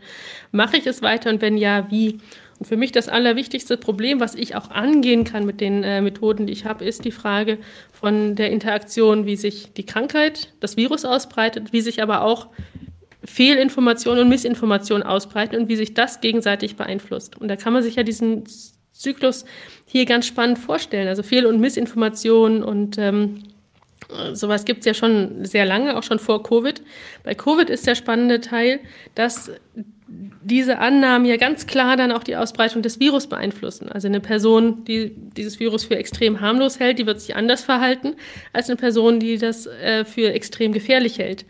[0.52, 2.20] Mache ich es weiter und wenn ja, wie?
[2.60, 6.46] Und für mich das allerwichtigste Problem, was ich auch angehen kann mit den äh, Methoden,
[6.46, 7.58] die ich habe, ist die Frage
[7.92, 12.50] von der Interaktion, wie sich die Krankheit, das Virus ausbreitet, wie sich aber auch
[13.24, 17.38] Fehlinformation und Missinformation ausbreiten und wie sich das gegenseitig beeinflusst.
[17.38, 18.44] Und da kann man sich ja diesen
[18.92, 19.46] Zyklus
[19.86, 21.08] hier ganz spannend vorstellen.
[21.08, 23.44] Also Fehl- und Missinformation und, ähm,
[24.34, 26.82] Sowas gibt es ja schon sehr lange, auch schon vor Covid.
[27.24, 28.80] Bei Covid ist der spannende Teil,
[29.16, 29.52] dass
[30.44, 33.90] diese Annahmen ja ganz klar dann auch die Ausbreitung des Virus beeinflussen.
[33.90, 38.16] Also eine Person, die dieses Virus für extrem harmlos hält, die wird sich anders verhalten
[38.52, 41.46] als eine Person, die das äh, für extrem gefährlich hält.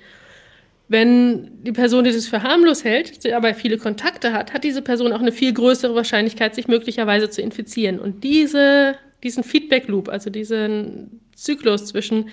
[0.91, 5.13] Wenn die Person, die das für harmlos hält, aber viele Kontakte hat, hat diese Person
[5.13, 7.97] auch eine viel größere Wahrscheinlichkeit, sich möglicherweise zu infizieren.
[7.97, 12.27] Und diese, diesen Feedback Loop, also diesen Zyklus zwischen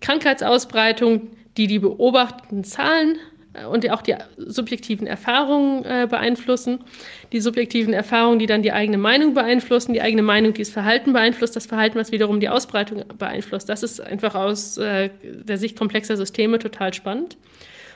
[0.00, 3.16] Krankheitsausbreitung, die die beobachteten Zahlen
[3.54, 6.84] äh, und auch die subjektiven Erfahrungen äh, beeinflussen.
[7.32, 11.12] Die subjektiven Erfahrungen, die dann die eigene Meinung beeinflussen, die eigene Meinung, die das Verhalten
[11.12, 13.68] beeinflusst, das Verhalten, was wiederum die Ausbreitung beeinflusst.
[13.68, 17.36] Das ist einfach aus äh, der Sicht komplexer Systeme total spannend.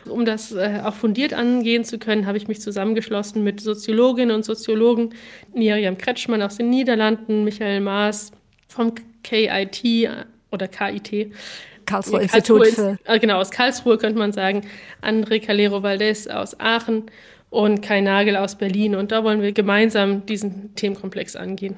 [0.09, 4.44] Um das äh, auch fundiert angehen zu können, habe ich mich zusammengeschlossen mit Soziologinnen und
[4.44, 5.14] Soziologen,
[5.55, 8.32] Miriam Kretschmann aus den Niederlanden, Michael Maas
[8.68, 8.92] vom
[9.22, 10.09] KIT
[10.50, 11.32] oder KIT,
[11.86, 12.98] Karlsruhe Institut für.
[13.05, 14.66] Äh, genau, aus Karlsruhe könnte man sagen.
[15.02, 17.05] André Calero Valdez aus Aachen
[17.50, 18.94] und Kai Nagel aus Berlin.
[18.94, 21.76] Und da wollen wir gemeinsam diesen Themenkomplex angehen.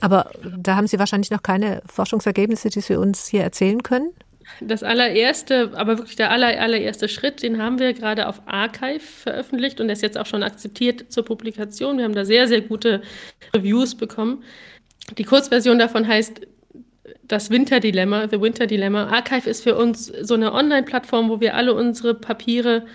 [0.00, 4.10] Aber da haben Sie wahrscheinlich noch keine Forschungsergebnisse, die Sie uns hier erzählen können?
[4.60, 9.80] Das allererste, aber wirklich der aller, allererste Schritt, den haben wir gerade auf Archive veröffentlicht
[9.80, 11.98] und der ist jetzt auch schon akzeptiert zur Publikation.
[11.98, 13.02] Wir haben da sehr, sehr gute
[13.54, 14.42] Reviews bekommen.
[15.16, 16.40] Die Kurzversion davon heißt
[17.22, 19.06] das Winterdilemma, The Winter Dilemma.
[19.06, 22.86] Archive ist für uns so eine Online-Plattform, wo wir alle unsere Papiere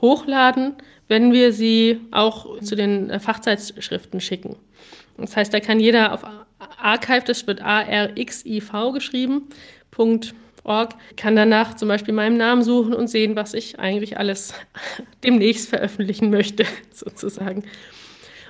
[0.00, 0.76] hochladen,
[1.08, 4.56] wenn wir sie auch zu den äh, Fachzeitschriften schicken.
[5.16, 6.22] Das heißt, da kann jeder auf
[6.80, 9.48] Archive, das wird A-R-X-I-V geschrieben,
[10.64, 14.54] .org, kann danach zum Beispiel meinem Namen suchen und sehen, was ich eigentlich alles
[15.24, 17.64] demnächst veröffentlichen möchte, sozusagen.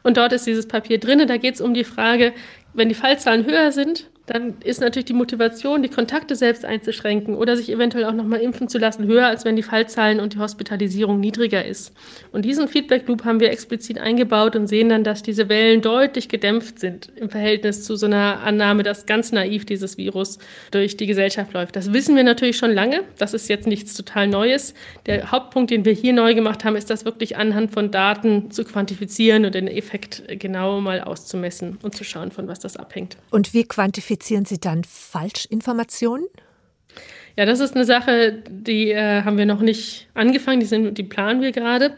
[0.03, 1.27] Und dort ist dieses Papier drin.
[1.27, 2.33] Da geht es um die Frage,
[2.73, 7.57] wenn die Fallzahlen höher sind, dann ist natürlich die Motivation, die Kontakte selbst einzuschränken oder
[7.57, 11.19] sich eventuell auch nochmal impfen zu lassen, höher, als wenn die Fallzahlen und die Hospitalisierung
[11.19, 11.95] niedriger ist.
[12.31, 16.29] Und diesen Feedback Loop haben wir explizit eingebaut und sehen dann, dass diese Wellen deutlich
[16.29, 20.39] gedämpft sind im Verhältnis zu so einer Annahme, dass ganz naiv dieses Virus
[20.73, 21.77] durch die Gesellschaft läuft.
[21.77, 23.05] Das wissen wir natürlich schon lange.
[23.17, 24.75] Das ist jetzt nichts total Neues.
[25.07, 28.65] Der Hauptpunkt, den wir hier neu gemacht haben, ist das wirklich anhand von Daten zu
[28.65, 33.17] quantifizieren und den Effekt genau mal auszumessen und zu schauen, von was das abhängt.
[33.31, 36.27] Und wie quantifizieren Identifizieren Sie dann Falschinformationen?
[37.37, 41.05] Ja, das ist eine Sache, die äh, haben wir noch nicht angefangen, die, sind, die
[41.05, 41.95] planen wir gerade.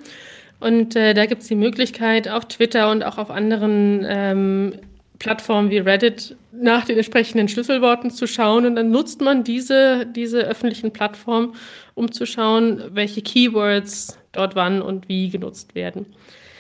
[0.58, 4.74] Und äh, da gibt es die Möglichkeit, auf Twitter und auch auf anderen ähm,
[5.18, 8.66] Plattformen wie Reddit nach den entsprechenden Schlüsselworten zu schauen.
[8.66, 11.54] Und dann nutzt man diese, diese öffentlichen Plattformen,
[11.94, 16.04] um zu schauen, welche Keywords dort wann und wie genutzt werden.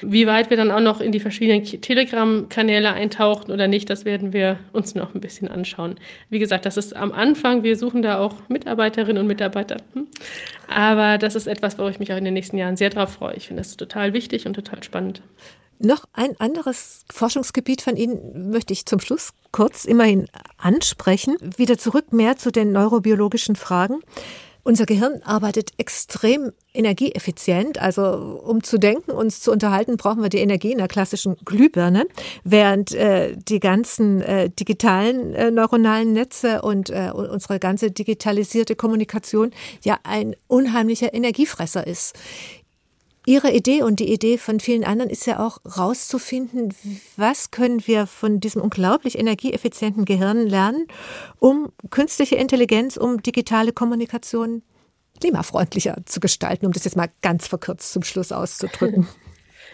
[0.02, 4.32] Wie weit wir dann auch noch in die verschiedenen Telegram-Kanäle eintauchen oder nicht, das werden
[4.32, 5.96] wir uns noch ein bisschen anschauen.
[6.28, 7.62] Wie gesagt, das ist am Anfang.
[7.62, 9.76] Wir suchen da auch Mitarbeiterinnen und Mitarbeiter.
[9.94, 10.06] Hm?
[10.68, 13.34] Aber das ist etwas, wo ich mich auch in den nächsten Jahren sehr darauf freue.
[13.34, 15.22] Ich finde das total wichtig und total spannend.
[15.82, 20.26] Noch ein anderes Forschungsgebiet von Ihnen möchte ich zum Schluss kurz immerhin
[20.58, 21.36] ansprechen.
[21.56, 24.00] Wieder zurück mehr zu den neurobiologischen Fragen.
[24.62, 27.80] Unser Gehirn arbeitet extrem energieeffizient.
[27.80, 28.02] Also
[28.44, 32.06] um zu denken, uns zu unterhalten, brauchen wir die Energie in der klassischen Glühbirne,
[32.44, 39.50] während äh, die ganzen äh, digitalen äh, neuronalen Netze und äh, unsere ganze digitalisierte Kommunikation
[39.82, 42.14] ja ein unheimlicher Energiefresser ist.
[43.26, 46.74] Ihre Idee und die Idee von vielen anderen ist ja auch rauszufinden,
[47.16, 50.86] was können wir von diesem unglaublich energieeffizienten Gehirn lernen,
[51.38, 54.62] um künstliche Intelligenz, um digitale Kommunikation
[55.20, 59.08] klimafreundlicher zu gestalten, um das jetzt mal ganz verkürzt zum Schluss auszudrücken.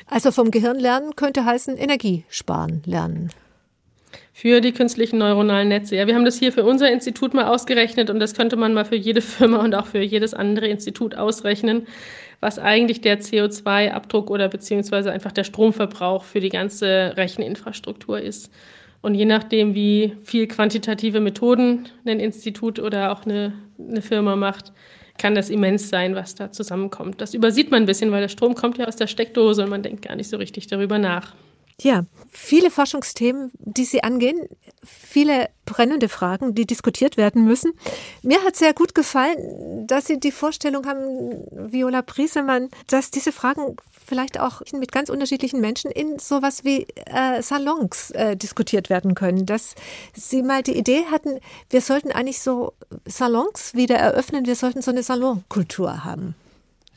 [0.08, 3.30] Also vom Gehirn lernen könnte heißen Energiesparen lernen.
[4.32, 5.96] Für die künstlichen neuronalen Netze.
[5.96, 8.84] Ja, wir haben das hier für unser Institut mal ausgerechnet und das könnte man mal
[8.84, 11.88] für jede Firma und auch für jedes andere Institut ausrechnen
[12.40, 18.50] was eigentlich der CO2-Abdruck oder beziehungsweise einfach der Stromverbrauch für die ganze Recheninfrastruktur ist.
[19.02, 24.72] Und je nachdem, wie viel quantitative Methoden ein Institut oder auch eine, eine Firma macht,
[25.18, 27.20] kann das immens sein, was da zusammenkommt.
[27.20, 29.82] Das übersieht man ein bisschen, weil der Strom kommt ja aus der Steckdose und man
[29.82, 31.34] denkt gar nicht so richtig darüber nach.
[31.82, 34.48] Ja, viele Forschungsthemen, die Sie angehen,
[34.82, 37.72] viele brennende Fragen, die diskutiert werden müssen.
[38.22, 43.76] Mir hat sehr gut gefallen, dass Sie die Vorstellung haben, Viola Priesemann, dass diese Fragen
[44.06, 49.44] vielleicht auch mit ganz unterschiedlichen Menschen in sowas wie äh, Salons äh, diskutiert werden können.
[49.44, 49.74] Dass
[50.14, 52.72] Sie mal die Idee hatten, wir sollten eigentlich so
[53.04, 56.36] Salons wieder eröffnen, wir sollten so eine Salonkultur haben.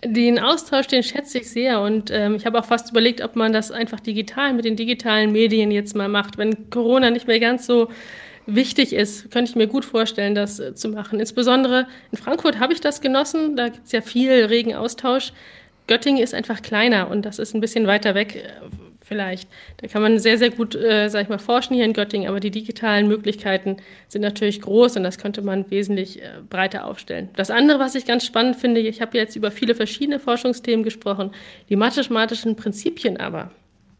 [0.03, 3.51] Den Austausch, den schätze ich sehr und ähm, ich habe auch fast überlegt, ob man
[3.51, 7.65] das einfach digital mit den digitalen Medien jetzt mal macht, wenn Corona nicht mehr ganz
[7.65, 7.89] so
[8.45, 11.19] wichtig ist, könnte ich mir gut vorstellen, das äh, zu machen.
[11.19, 15.33] Insbesondere in Frankfurt habe ich das genossen, da gibt es ja viel regen Austausch.
[15.87, 19.49] Göttingen ist einfach kleiner und das ist ein bisschen weiter weg äh, vielleicht.
[19.77, 22.39] Da kann man sehr, sehr gut, äh, sag ich mal, forschen hier in Göttingen, aber
[22.39, 27.29] die digitalen Möglichkeiten sind natürlich groß und das könnte man wesentlich äh, breiter aufstellen.
[27.35, 31.31] Das andere, was ich ganz spannend finde, ich habe jetzt über viele verschiedene Forschungsthemen gesprochen,
[31.67, 33.51] die mathematischen Prinzipien aber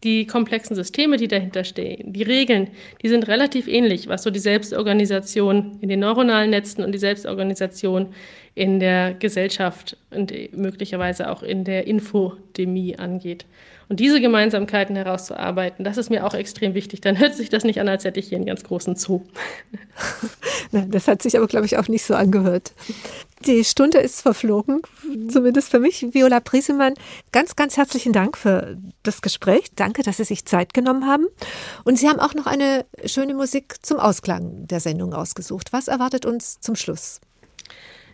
[0.04, 2.70] die komplexen Systeme, die dahinter stehen, die Regeln,
[3.02, 8.14] die sind relativ ähnlich, was so die Selbstorganisation in den neuronalen Netzen und die Selbstorganisation
[8.56, 13.46] in der Gesellschaft und möglicherweise auch in der Infodemie angeht.
[13.90, 17.02] Und diese Gemeinsamkeiten herauszuarbeiten, das ist mir auch extrem wichtig.
[17.02, 19.24] Dann hört sich das nicht an, als hätte ich hier einen ganz großen Zoo.
[20.72, 22.72] das hat sich aber, glaube ich, auch nicht so angehört.
[23.48, 24.82] Die Stunde ist verflogen,
[25.30, 26.06] zumindest für mich.
[26.14, 26.94] Viola Priesemann,
[27.32, 29.72] ganz, ganz herzlichen Dank für das Gespräch.
[29.76, 31.26] Danke, dass Sie sich Zeit genommen haben.
[31.84, 35.74] Und Sie haben auch noch eine schöne Musik zum Ausklang der Sendung ausgesucht.
[35.74, 37.22] Was erwartet uns zum Schluss?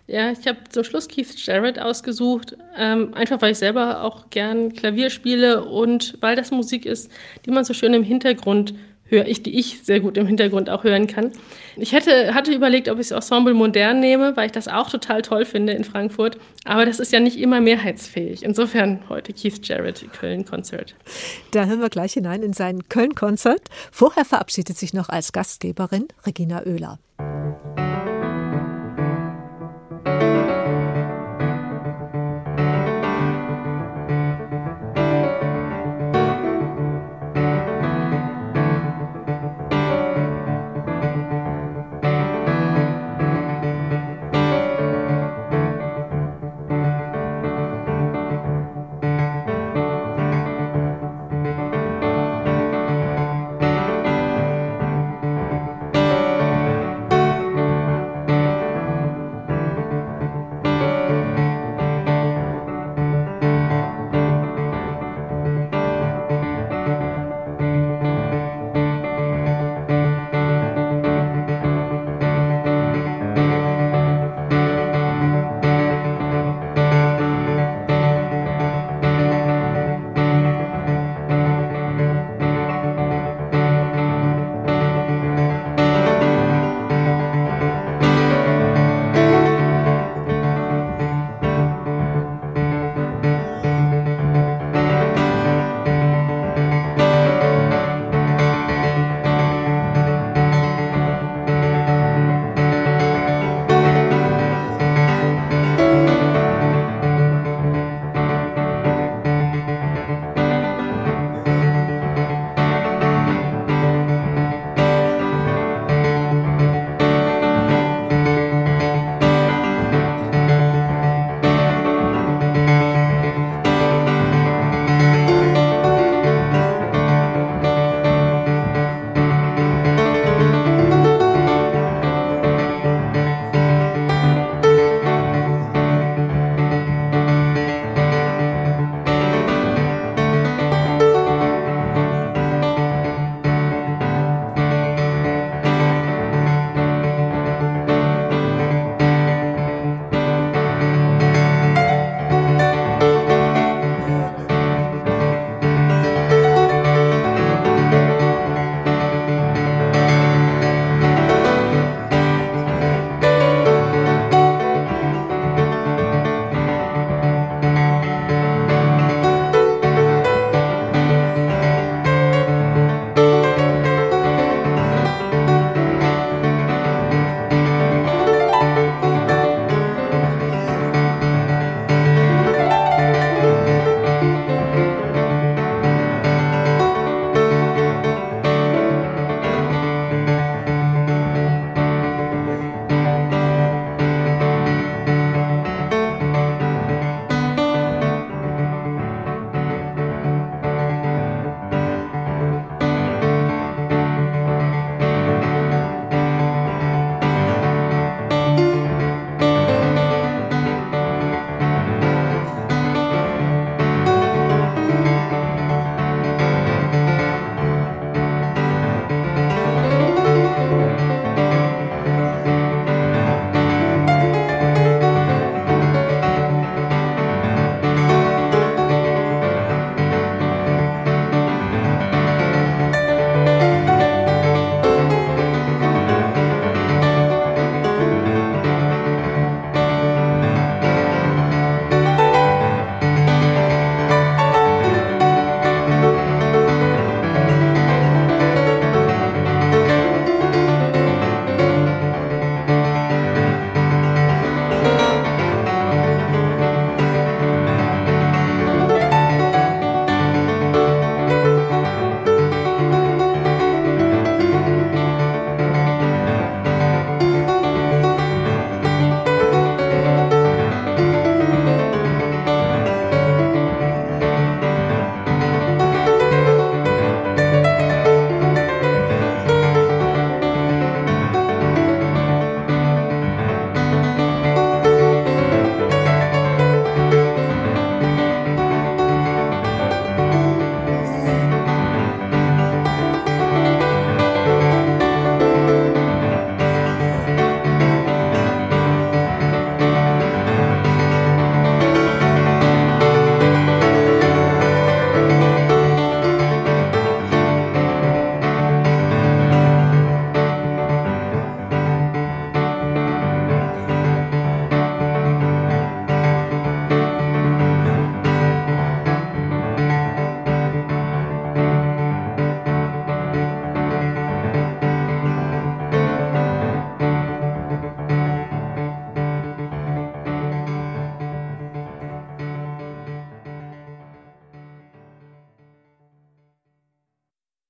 [0.08, 4.74] Ja, ich habe zum Schluss Keith Jarrett ausgesucht, ähm, einfach weil ich selber auch gern
[4.74, 7.12] Klavier spiele und weil das Musik ist,
[7.46, 8.76] die man so schön im Hintergrund
[9.08, 11.32] höre ich, die ich sehr gut im Hintergrund auch hören kann.
[11.76, 15.22] Ich hätte, hatte überlegt, ob ich das Ensemble Modern nehme, weil ich das auch total
[15.22, 16.38] toll finde in Frankfurt.
[16.66, 18.44] Aber das ist ja nicht immer mehrheitsfähig.
[18.44, 20.96] Insofern heute Keith Jarrett Köln-Konzert.
[21.52, 23.62] Da hören wir gleich hinein in sein Köln-Konzert.
[23.92, 27.00] Vorher verabschiedet sich noch als Gastgeberin Regina Oehler.